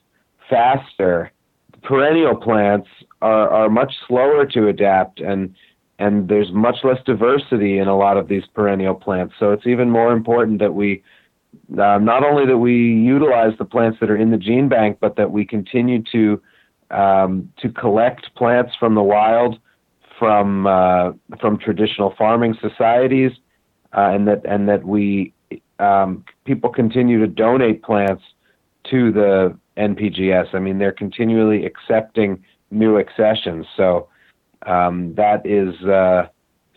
[0.49, 1.31] faster.
[1.83, 2.87] Perennial plants
[3.21, 5.53] are are much slower to adapt and
[5.99, 9.33] and there's much less diversity in a lot of these perennial plants.
[9.39, 11.03] So it's even more important that we
[11.71, 15.15] uh, not only that we utilize the plants that are in the gene bank, but
[15.15, 16.41] that we continue to
[16.91, 19.59] um, to collect plants from the wild,
[20.17, 21.11] from uh,
[21.41, 23.31] from traditional farming societies,
[23.93, 25.33] uh, and that and that we
[25.79, 28.23] um, people continue to donate plants
[28.89, 30.53] to the NPGS.
[30.53, 33.65] I mean, they're continually accepting new accessions.
[33.75, 34.07] So
[34.65, 36.27] um, that is uh,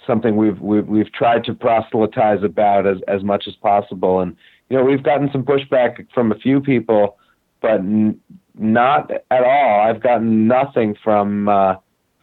[0.07, 4.21] something we've, we've we've tried to proselytize about as as much as possible.
[4.21, 4.37] And
[4.69, 7.17] you know, we've gotten some pushback from a few people,
[7.61, 8.21] but n-
[8.59, 9.81] not at all.
[9.81, 11.77] I've gotten nothing from uh,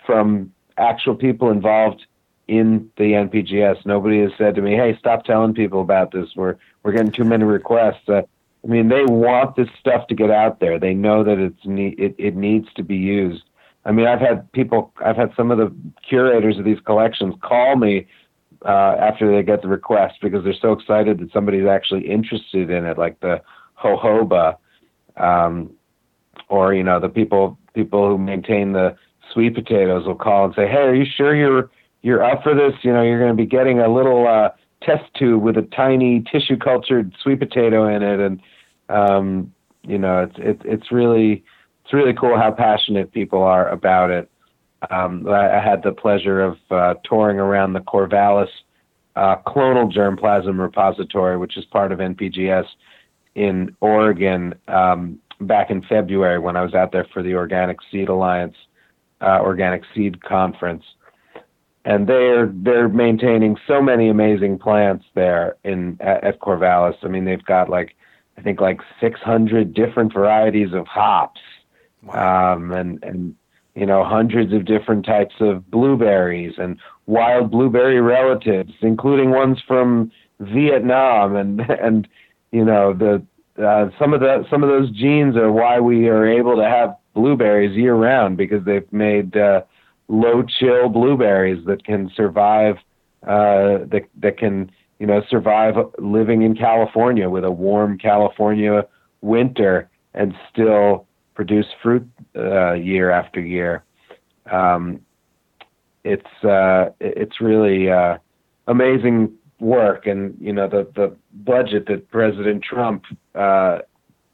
[0.06, 2.06] from actual people involved
[2.48, 3.86] in the NPGS.
[3.86, 6.30] Nobody has said to me, "Hey, stop telling people about this.
[6.36, 8.22] We're we're getting too many requests." Uh,
[8.64, 10.80] I mean, they want this stuff to get out there.
[10.80, 13.44] They know that it's ne- it, it needs to be used.
[13.86, 15.74] I mean, I've had people, I've had some of the
[16.08, 18.08] curators of these collections call me
[18.66, 22.86] uh, after they get the request because they're so excited that somebody's actually interested in
[22.86, 23.42] it, like the
[23.82, 24.58] jojoba,
[25.16, 25.72] um,
[26.50, 28.96] or you know, the people people who maintain the
[29.32, 31.70] sweet potatoes will call and say, "Hey, are you sure you're
[32.02, 32.74] you're up for this?
[32.84, 34.50] You know, you're going to be getting a little uh,
[34.84, 38.42] test tube with a tiny tissue cultured sweet potato in it, and
[38.90, 41.44] um, you know, it's it's it's really
[41.84, 44.30] it's really cool how passionate people are about it.
[44.92, 48.50] Um, I, I, had the pleasure of uh, touring around the Corvallis
[49.18, 52.66] uh, Clonal Germplasm Repository, which is part of NPGS
[53.34, 58.10] in Oregon, um, back in February when I was out there for the Organic Seed
[58.10, 58.56] Alliance
[59.22, 60.84] uh, Organic Seed Conference.
[61.88, 66.98] And they're they're maintaining so many amazing plants there in at, at Corvallis.
[67.02, 67.96] I mean, they've got like
[68.38, 71.40] I think like 600 different varieties of hops
[72.04, 72.56] wow.
[72.56, 73.36] um, and and
[73.74, 80.12] you know hundreds of different types of blueberries and wild blueberry relatives, including ones from
[80.40, 82.08] Vietnam, and and
[82.52, 83.24] you know the
[83.64, 86.96] uh, some of the some of those genes are why we are able to have
[87.14, 89.62] blueberries year round because they've made uh,
[90.08, 92.78] low chill blueberries that can survive
[93.24, 98.86] uh, that that can you know survive living in California with a warm California
[99.22, 101.06] winter and still
[101.36, 103.84] produce fruit uh, year after year.
[104.52, 105.02] Um,
[106.04, 108.18] it's uh, it's really uh,
[108.68, 113.04] amazing work, and you know the the budget that President Trump
[113.36, 113.80] uh,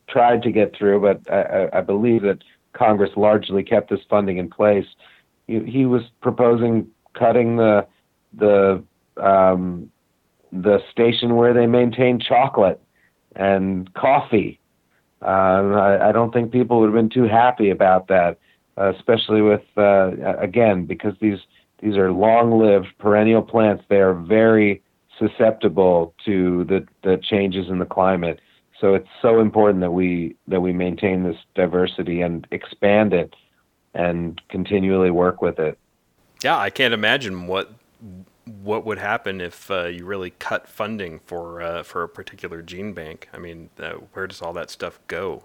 [0.07, 2.39] tried to get through, but I, I, believe that
[2.73, 4.85] Congress largely kept this funding in place.
[5.61, 7.87] He, was proposing cutting the
[8.33, 8.83] the
[9.17, 9.91] um,
[10.51, 12.81] the station where they maintain chocolate
[13.35, 14.59] and coffee
[15.23, 18.37] uh, I, I don't think people would have been too happy about that,
[18.77, 21.39] uh, especially with uh, again because these
[21.81, 23.83] these are long-lived perennial plants.
[23.89, 24.81] They are very
[25.19, 28.39] susceptible to the, the changes in the climate.
[28.79, 33.33] So it's so important that we that we maintain this diversity and expand it
[33.93, 35.77] and continually work with it.
[36.43, 37.71] Yeah, I can't imagine what
[38.45, 42.93] what would happen if uh, you really cut funding for uh, for a particular gene
[42.93, 43.29] bank?
[43.33, 45.43] I mean, uh, where does all that stuff go?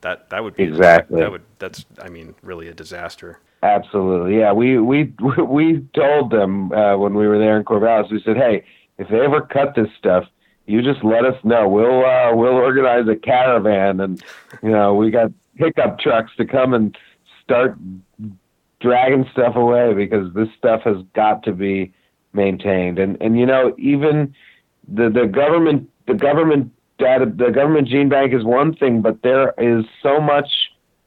[0.00, 3.40] That that would be exactly that would that's I mean really a disaster.
[3.62, 4.52] Absolutely, yeah.
[4.52, 5.12] We we
[5.48, 8.10] we told them uh, when we were there in Corvallis.
[8.10, 8.64] We said, hey,
[8.98, 10.24] if they ever cut this stuff,
[10.66, 11.68] you just let us know.
[11.68, 14.22] We'll uh, we'll organize a caravan, and
[14.62, 16.96] you know we got pickup trucks to come and
[17.46, 17.78] start
[18.80, 21.92] dragging stuff away because this stuff has got to be
[22.32, 22.98] maintained.
[22.98, 24.34] And and you know even
[24.86, 29.54] the the government the government data the government gene bank is one thing, but there
[29.58, 30.48] is so much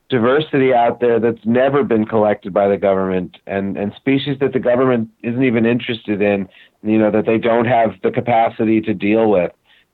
[0.09, 4.59] diversity out there that's never been collected by the government and and species that the
[4.59, 6.49] government isn't even interested in
[6.81, 9.51] you know that they don't have the capacity to deal with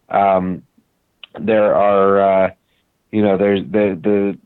[0.09, 0.63] um,
[1.39, 2.51] there are uh,
[3.11, 4.37] you know there's the the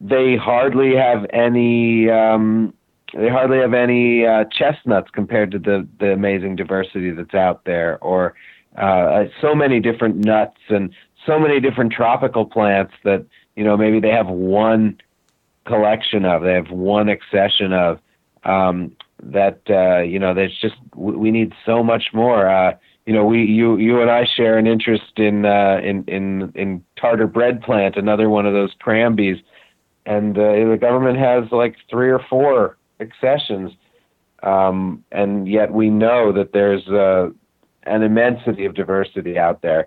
[0.00, 2.72] they hardly have any um,
[3.14, 7.98] they hardly have any uh, chestnuts compared to the the amazing diversity that's out there,
[8.00, 8.34] or
[8.76, 10.94] uh, so many different nuts and
[11.26, 13.24] so many different tropical plants that
[13.56, 14.98] you know maybe they have one
[15.64, 18.00] collection of, they have one accession of.
[18.42, 22.48] Um, that uh, you know, there's just we need so much more.
[22.48, 22.76] Uh,
[23.06, 26.84] you know, we you you and I share an interest in uh, in in in
[26.96, 29.38] tartar bread plant, another one of those crambes,
[30.10, 30.40] and uh,
[30.70, 33.70] the government has like three or four accessions,
[34.42, 37.28] um, and yet we know that there's uh,
[37.84, 39.86] an immensity of diversity out there.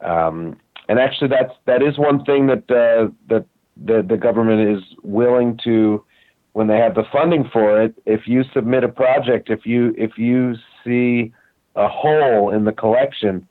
[0.00, 0.56] Um,
[0.88, 3.44] and actually, that's that is one thing that uh, that
[3.76, 6.04] the the government is willing to,
[6.52, 7.92] when they have the funding for it.
[8.06, 10.54] If you submit a project, if you if you
[10.84, 11.34] see
[11.74, 13.48] a hole in the collection,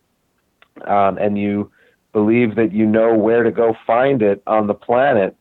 [0.88, 1.70] um, and you
[2.14, 5.36] believe that you know where to go find it on the planet,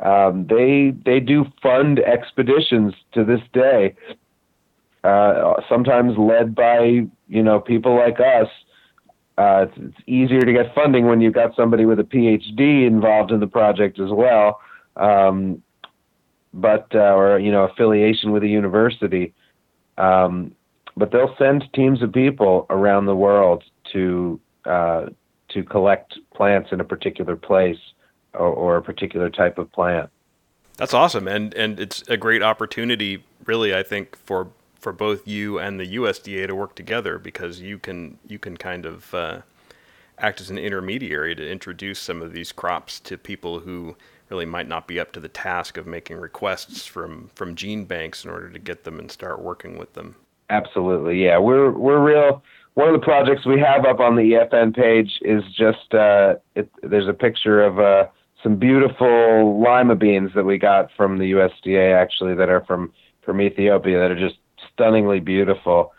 [0.00, 3.94] um, they they do fund expeditions to this day.
[5.04, 8.48] Uh, sometimes led by you know people like us.
[9.36, 13.30] Uh, it's, it's, easier to get funding when you've got somebody with a PhD involved
[13.30, 14.60] in the project as well,
[14.96, 15.62] um,
[16.52, 19.32] but uh, or you know affiliation with a university.
[19.96, 20.52] Um,
[20.96, 25.06] but they'll send teams of people around the world to uh,
[25.50, 27.78] to collect plants in a particular place
[28.34, 30.10] or, or, a particular type of plant.
[30.76, 33.74] That's awesome, and and it's a great opportunity, really.
[33.74, 34.48] I think for
[34.78, 38.86] for both you and the USDA to work together because you can you can kind
[38.86, 39.40] of uh,
[40.18, 43.96] act as an intermediary to introduce some of these crops to people who
[44.28, 48.24] really might not be up to the task of making requests from from gene banks
[48.24, 50.14] in order to get them and start working with them.
[50.50, 51.38] Absolutely, yeah.
[51.38, 52.42] We're we're real.
[52.74, 56.70] One of the projects we have up on the EFN page is just uh, it,
[56.82, 58.06] there's a picture of uh,
[58.42, 62.92] some beautiful lima beans that we got from the USDA actually that are from
[63.24, 64.38] from Ethiopia that are just
[64.72, 65.92] stunningly beautiful.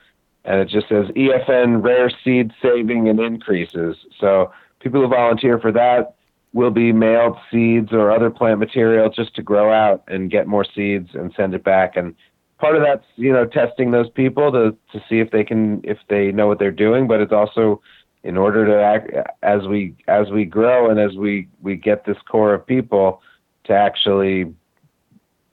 [0.46, 3.98] And it just says EFN rare seed saving and increases.
[4.20, 6.16] So people who volunteer for that
[6.54, 10.66] will be mailed seeds or other plant material just to grow out and get more
[10.66, 11.96] seeds and send it back.
[11.96, 12.16] And
[12.60, 15.98] part of that's you know testing those people to to see if they can if
[16.10, 17.82] they know what they're doing but it's also
[18.24, 19.12] in order to act
[19.44, 23.22] as we as we grow and as we we get this core of people
[23.64, 24.54] to actually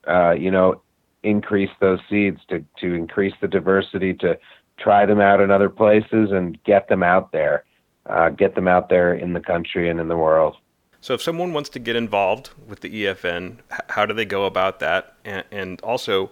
[0.09, 0.81] uh, you know
[1.23, 4.39] increase those seeds to to increase the diversity to
[4.79, 7.65] try them out in other places and get them out there
[8.07, 10.57] uh, get them out there in the country and in the world
[11.01, 13.59] so if someone wants to get involved with the EFN
[13.91, 16.31] how do they go about that and, and also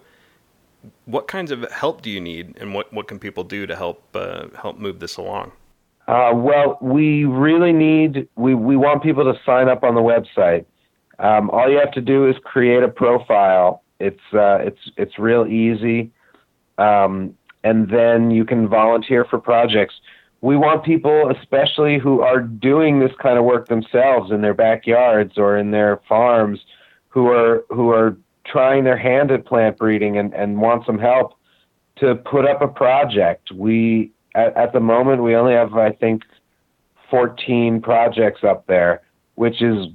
[1.05, 4.03] what kinds of help do you need, and what, what can people do to help
[4.15, 5.51] uh, help move this along?
[6.07, 10.65] Uh, well, we really need we we want people to sign up on the website.
[11.17, 13.81] Um, all you have to do is create a profile.
[13.99, 16.11] It's uh, it's it's real easy,
[16.77, 19.95] um, and then you can volunteer for projects.
[20.41, 25.37] We want people, especially who are doing this kind of work themselves in their backyards
[25.37, 26.59] or in their farms,
[27.07, 31.33] who are who are trying their hand at plant breeding and, and want some help
[31.95, 33.51] to put up a project.
[33.51, 36.23] We at, at the moment we only have I think
[37.09, 39.01] 14 projects up there,
[39.35, 39.87] which is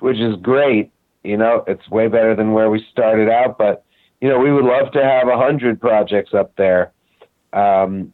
[0.00, 0.90] which is great.
[1.24, 3.84] You know, it's way better than where we started out, but
[4.20, 6.92] you know, we would love to have hundred projects up there.
[7.52, 8.12] Um,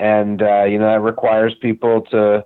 [0.00, 2.44] and uh, you know, that requires people to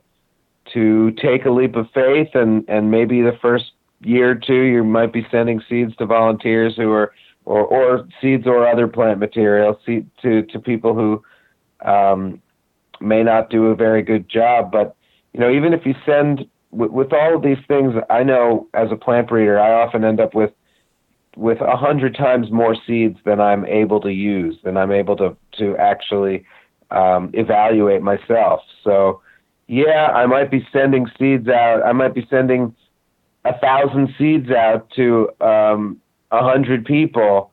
[0.75, 3.73] to take a leap of faith and and maybe the first
[4.05, 7.13] year or two, you might be sending seeds to volunteers who are,
[7.45, 11.23] or, or seeds or other plant material seed, to, to people who
[11.89, 12.41] um,
[13.03, 14.71] may not do a very good job.
[14.71, 14.97] But,
[15.33, 18.89] you know, even if you send, with, with all of these things, I know as
[18.91, 20.53] a plant breeder, I often end up with,
[21.37, 25.37] with a hundred times more seeds than I'm able to use, than I'm able to,
[25.59, 26.45] to actually
[26.91, 28.61] um, evaluate myself.
[28.85, 29.21] So,
[29.67, 31.83] yeah, I might be sending seeds out.
[31.85, 32.75] I might be sending
[33.45, 36.01] a thousand seeds out to um,
[36.31, 37.53] a um, hundred people,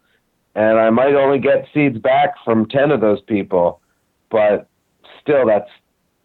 [0.56, 3.82] and I might only get seeds back from ten of those people,
[4.30, 4.69] but
[5.30, 5.70] still, that's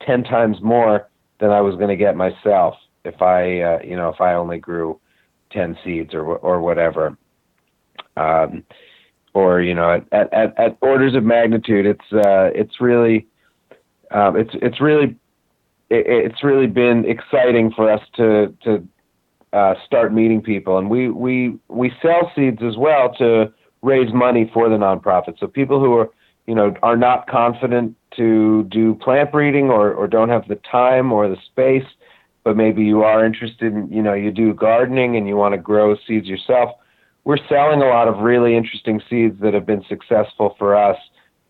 [0.07, 1.09] ten times more
[1.40, 2.74] than I was going to get myself
[3.05, 4.98] if I, uh, you know, if I only grew
[5.50, 7.16] ten seeds or or whatever.
[8.16, 8.64] Um,
[9.34, 13.26] or you know, at, at, at orders of magnitude, it's uh, it's really,
[14.11, 15.16] um, it's it's really,
[15.90, 18.86] it, it's really been exciting for us to to
[19.52, 20.78] uh, start meeting people.
[20.78, 23.52] And we, we, we sell seeds as well to
[23.82, 25.38] raise money for the nonprofit.
[25.38, 26.11] So people who are,
[26.47, 31.12] you know, are not confident to do plant breeding or, or don't have the time
[31.12, 31.86] or the space,
[32.45, 35.59] but maybe you are interested in, you know, you do gardening and you want to
[35.59, 36.70] grow seeds yourself.
[37.24, 40.99] We're selling a lot of really interesting seeds that have been successful for us,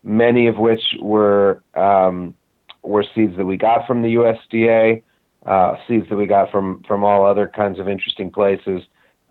[0.03, 2.33] many of which were um,
[2.81, 5.01] were seeds that we got from the USDA
[5.45, 8.83] uh, seeds that we got from from all other kinds of interesting places.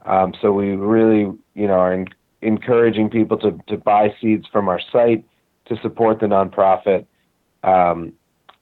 [0.04, 2.08] Um, so we really, you know, are in,
[2.42, 5.24] encouraging people to to buy seeds from our site
[5.66, 7.06] to support the nonprofit.
[7.62, 8.12] Um,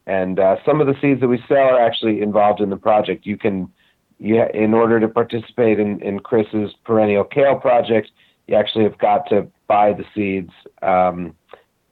[0.07, 3.24] and uh, some of the seeds that we sell are actually involved in the project.
[3.26, 3.72] You can,
[4.18, 8.11] you in order to participate in, in Chris's perennial kale project,
[8.46, 10.50] you actually have got to buy the seeds.
[10.82, 11.34] Um,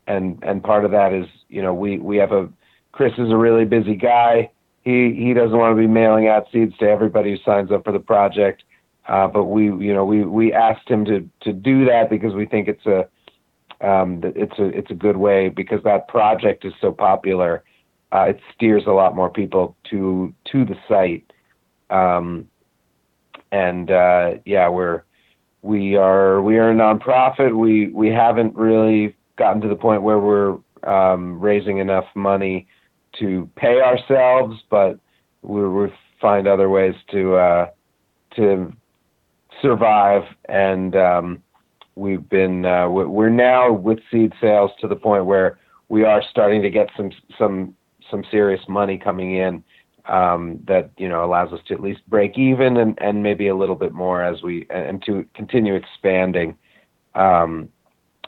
[0.07, 2.49] and and part of that is, you know, we we have a
[2.93, 4.51] Chris is a really busy guy.
[4.83, 7.93] He he doesn't want to be mailing out seeds to everybody who signs up for
[7.93, 8.65] the project.
[9.09, 12.47] Uh, but we, you know, we we asked him to to do that because we
[12.47, 13.09] think it's a
[13.81, 17.65] um, it's a it's a good way because that project is so popular.
[18.13, 21.33] Uh, it steers a lot more people to to the site,
[21.91, 22.49] um,
[23.53, 25.03] and uh, yeah, we're
[25.63, 27.57] we are we are a nonprofit.
[27.57, 32.67] We we haven't really gotten to the point where we're um, raising enough money
[33.19, 34.99] to pay ourselves, but
[35.43, 37.71] we we find other ways to uh,
[38.37, 38.73] to
[39.63, 41.43] survive and um,
[42.01, 46.63] we've been uh, we're now with seed sales to the point where we are starting
[46.63, 47.75] to get some some
[48.11, 49.63] some serious money coming in
[50.07, 53.55] um, that you know allows us to at least break even and, and maybe a
[53.55, 56.57] little bit more as we and to continue expanding
[57.15, 57.69] um,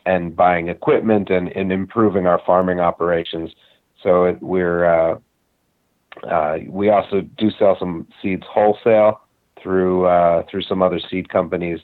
[0.05, 3.51] and buying equipment and, and improving our farming operations.
[4.03, 5.19] So it, we're uh,
[6.29, 9.23] uh, we also do sell some seeds wholesale
[9.63, 11.81] through uh, through some other seed companies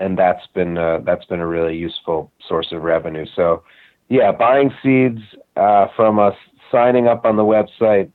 [0.00, 3.26] and that's been uh, that's been a really useful source of revenue.
[3.34, 3.62] So,
[4.08, 5.20] yeah, buying seeds
[5.56, 6.34] uh, from us,
[6.70, 8.10] signing up on the website,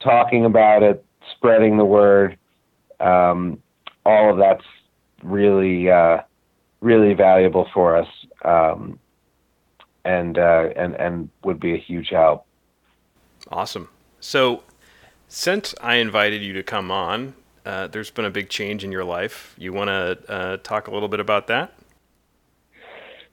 [0.00, 1.04] talking about it,
[1.36, 2.36] spreading the word,
[3.00, 3.62] um,
[4.04, 4.64] all of that's
[5.22, 6.18] really uh,
[6.80, 8.08] really valuable for us,
[8.44, 8.98] um,
[10.04, 12.46] and uh, and and would be a huge help.
[13.50, 13.88] Awesome.
[14.20, 14.62] So,
[15.28, 17.34] since I invited you to come on,
[17.64, 19.54] uh, there's been a big change in your life.
[19.58, 21.72] You want to uh, talk a little bit about that?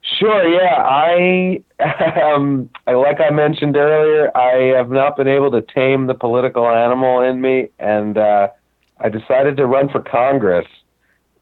[0.02, 0.48] Sure.
[0.48, 1.62] Yeah, I,
[2.22, 7.20] um, like I mentioned earlier, I have not been able to tame the political animal
[7.20, 8.48] in me, and uh,
[8.98, 10.66] I decided to run for Congress.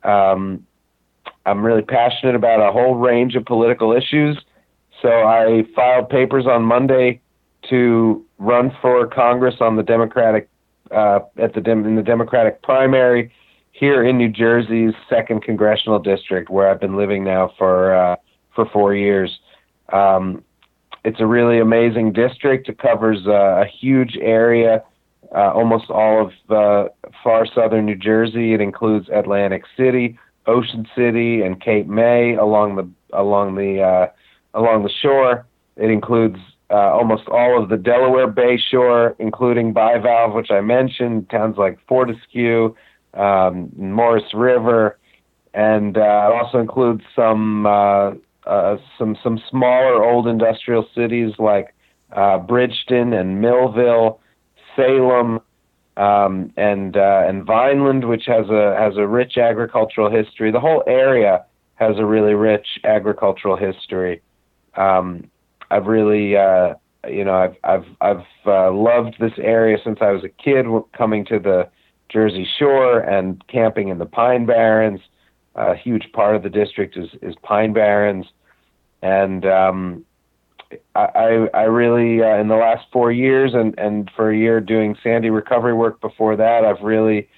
[0.03, 0.66] Um,
[1.47, 4.39] I'm really passionate about a whole range of political issues,
[5.01, 7.20] so I filed papers on Monday
[7.70, 10.49] to run for Congress on the Democratic
[10.91, 13.32] uh, at the in the Democratic primary
[13.72, 18.16] here in New Jersey's second congressional district, where I've been living now for uh,
[18.55, 19.39] for four years.
[19.93, 20.43] Um,
[21.05, 22.68] it's a really amazing district.
[22.68, 24.82] It covers uh, a huge area,
[25.34, 26.89] uh, almost all of uh,
[27.22, 28.53] far southern New Jersey.
[28.53, 34.07] It includes Atlantic City, Ocean City, and Cape May along the along the uh,
[34.55, 35.47] along the shore.
[35.76, 36.39] It includes
[36.70, 41.78] uh, almost all of the Delaware Bay shore, including Bivalve, which I mentioned, towns like
[41.88, 42.74] Fortescue,
[43.14, 44.98] um, Maurice River,
[45.54, 48.12] and uh, also includes some uh,
[48.46, 51.74] uh, some some smaller old industrial cities like
[52.12, 54.20] uh, Bridgeton and Millville,
[54.76, 55.40] Salem,
[55.96, 60.52] um, and uh, and Vineland, which has a has a rich agricultural history.
[60.52, 61.44] The whole area
[61.76, 64.20] has a really rich agricultural history.
[64.74, 65.30] Um,
[65.70, 66.74] I've really, uh,
[67.08, 70.66] you know, I've I've I've uh, loved this area since I was a kid,
[70.96, 71.68] coming to the
[72.08, 75.00] Jersey Shore and camping in the Pine Barrens.
[75.54, 78.26] A huge part of the district is is Pine Barrens,
[79.02, 80.04] and um,
[80.94, 84.96] I I really uh, in the last four years and and for a year doing
[85.02, 87.28] Sandy recovery work before that, I've really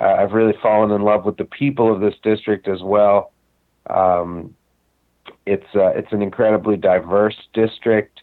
[0.00, 3.32] uh, I've really fallen in love with the people of this district as well.
[3.88, 4.54] Um,
[5.48, 8.20] it's uh, it's an incredibly diverse district,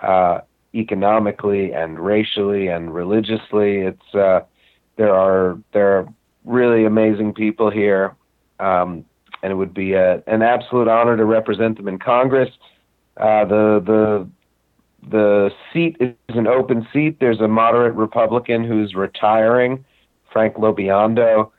[0.00, 0.40] uh,
[0.74, 3.78] economically and racially and religiously.
[3.78, 4.40] It's uh,
[4.96, 6.08] there are there are
[6.44, 8.14] really amazing people here,
[8.60, 9.04] um,
[9.42, 12.50] and it would be a, an absolute honor to represent them in Congress.
[13.16, 14.28] Uh, the the
[15.08, 17.20] the seat is an open seat.
[17.20, 19.84] There's a moderate Republican who's retiring,
[20.30, 21.50] Frank LoBiondo.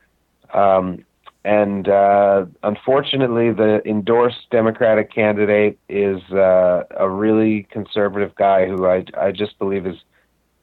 [0.54, 1.04] Um,
[1.44, 9.04] and uh, unfortunately, the endorsed Democratic candidate is uh, a really conservative guy who I,
[9.16, 9.96] I just believe is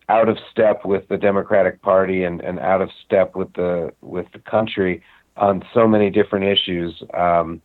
[0.10, 4.28] out of step with the Democratic Party and, and out of step with the with
[4.34, 5.02] the country
[5.38, 7.02] on so many different issues.
[7.14, 7.62] Um,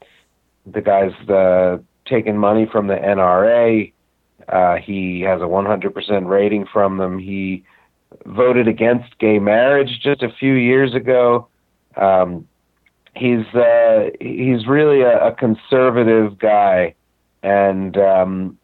[0.67, 3.93] the guy's uh, taken money from the NRA.
[4.49, 7.19] Uh, he has a 100% rating from them.
[7.19, 7.65] He
[8.27, 11.49] voted against gay marriage just a few years ago.
[11.97, 12.49] Um,
[13.15, 16.95] he's uh, he's really a, a conservative guy,
[17.43, 18.59] and um,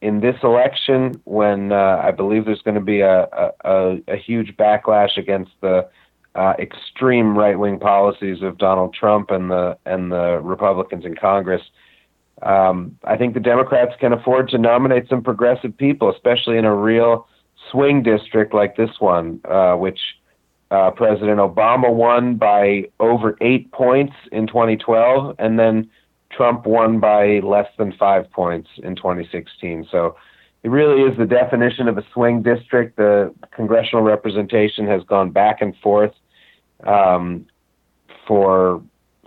[0.00, 3.28] in this election, when uh, I believe there's going to be a,
[3.64, 5.88] a, a huge backlash against the
[6.34, 11.62] uh, extreme right wing policies of Donald Trump and the and the Republicans in Congress.
[12.42, 16.74] Um, I think the Democrats can afford to nominate some progressive people, especially in a
[16.74, 17.26] real
[17.70, 20.00] swing district like this one, uh, which
[20.70, 25.90] uh, President Obama won by over eight points in 2012, and then
[26.30, 29.86] Trump won by less than five points in 2016.
[29.90, 30.16] So
[30.62, 32.96] it really is the definition of a swing district.
[32.96, 36.12] The congressional representation has gone back and forth
[36.84, 37.46] um,
[38.26, 38.82] for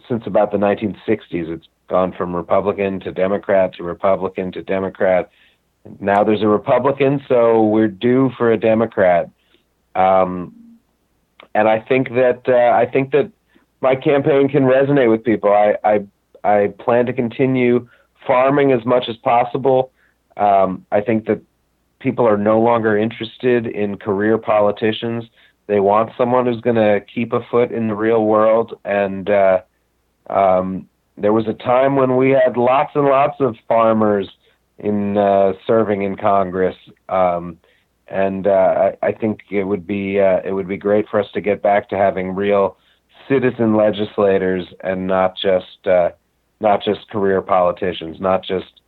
[0.10, 1.24] since about the 1960s.
[1.32, 5.30] It's gone from Republican to Democrat to Republican to Democrat.
[6.00, 9.30] Now there's a Republican, so we're due for a Democrat.
[9.96, 10.54] Um,
[11.58, 13.32] and I think that uh, I think that
[13.82, 15.51] my campaign can resonate with people.
[15.51, 15.95] I, I
[16.43, 17.89] I plan to continue
[18.28, 19.91] farming as much as possible.
[20.38, 21.41] Um, I think that
[21.99, 25.24] people are no longer interested in career politicians.
[25.66, 28.80] They want someone who's going to keep a foot in the real world.
[28.86, 29.62] And uh,
[30.30, 30.88] um,
[31.18, 34.30] there was a time when we had lots and lots of farmers
[34.78, 36.76] in uh, serving in Congress.
[37.10, 37.58] Um,
[38.10, 41.28] and uh, I, I think it would be uh, it would be great for us
[41.34, 42.78] to get back to having real
[43.28, 46.10] citizen legislators and not just uh,
[46.60, 48.82] not just career politicians, not just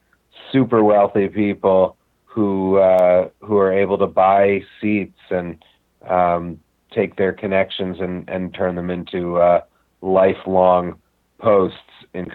[0.51, 5.63] super wealthy people who uh, who are able to buy seats and
[6.07, 6.59] um,
[6.91, 9.61] take their connections and, and turn them into uh,
[10.01, 10.97] lifelong
[11.39, 11.77] posts
[12.13, 12.31] in.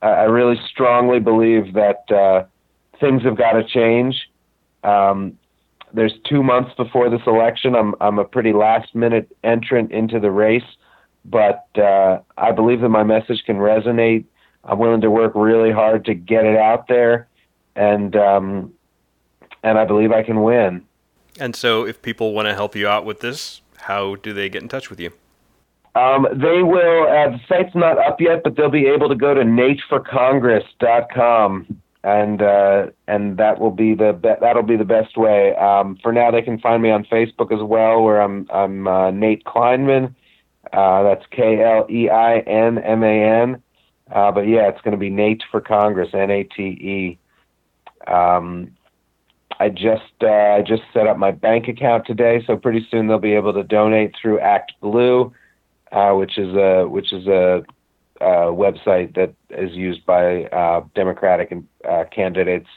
[0.00, 2.44] I really strongly believe that uh,
[3.00, 4.14] things have got to change.
[4.84, 5.36] Um,
[5.92, 7.74] there's two months before this election.
[7.74, 10.62] I'm I'm a pretty last minute entrant into the race,
[11.24, 14.24] but uh, I believe that my message can resonate.
[14.64, 17.28] I'm willing to work really hard to get it out there,
[17.76, 18.72] and um,
[19.62, 20.84] and I believe I can win.
[21.40, 24.62] And so, if people want to help you out with this, how do they get
[24.62, 25.12] in touch with you?
[25.94, 27.06] Um, they will.
[27.08, 32.40] Uh, the site's not up yet, but they'll be able to go to nateforcongress.com and
[32.40, 35.54] uh, and that will be the be- that'll be the best way.
[35.56, 39.10] Um, for now, they can find me on Facebook as well, where I'm I'm uh,
[39.10, 40.14] Nate Kleinman.
[40.72, 43.62] Uh, that's K L E I N M A N.
[44.10, 47.18] Uh, but yeah, it's going to be Nate for Congress, N A T E.
[48.10, 48.74] Um,
[49.60, 53.18] I just uh, I just set up my bank account today, so pretty soon they'll
[53.18, 55.30] be able to donate through Act Blue,
[55.92, 57.64] uh, which is a which is a
[58.20, 61.52] uh, website that is used by uh, Democratic
[61.88, 62.68] uh, candidates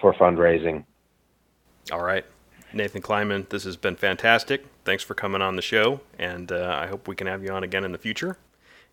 [0.00, 0.84] for fundraising.
[1.92, 2.24] All right.
[2.72, 4.66] Nathan Kleinman, this has been fantastic.
[4.84, 7.62] Thanks for coming on the show, and uh, I hope we can have you on
[7.62, 8.38] again in the future.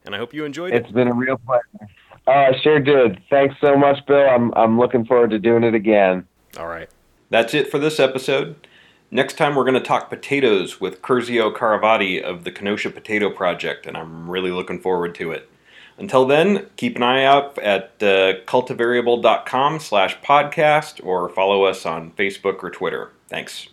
[0.06, 0.84] And I hope you enjoyed it.
[0.84, 1.92] It's been a real pleasure.
[2.28, 3.22] Oh, I sure did.
[3.30, 4.30] Thanks so much, Bill.
[4.30, 6.26] I'm I'm looking forward to doing it again.
[6.58, 6.90] All right.
[7.30, 8.68] That's it for this episode.
[9.12, 13.86] Next time, we're going to talk potatoes with Curzio Caravati of the Kenosha Potato Project,
[13.86, 15.50] and I'm really looking forward to it.
[15.98, 22.12] Until then, keep an eye out at uh, cultivariable.com slash podcast or follow us on
[22.12, 23.12] Facebook or Twitter.
[23.30, 23.70] Thanks.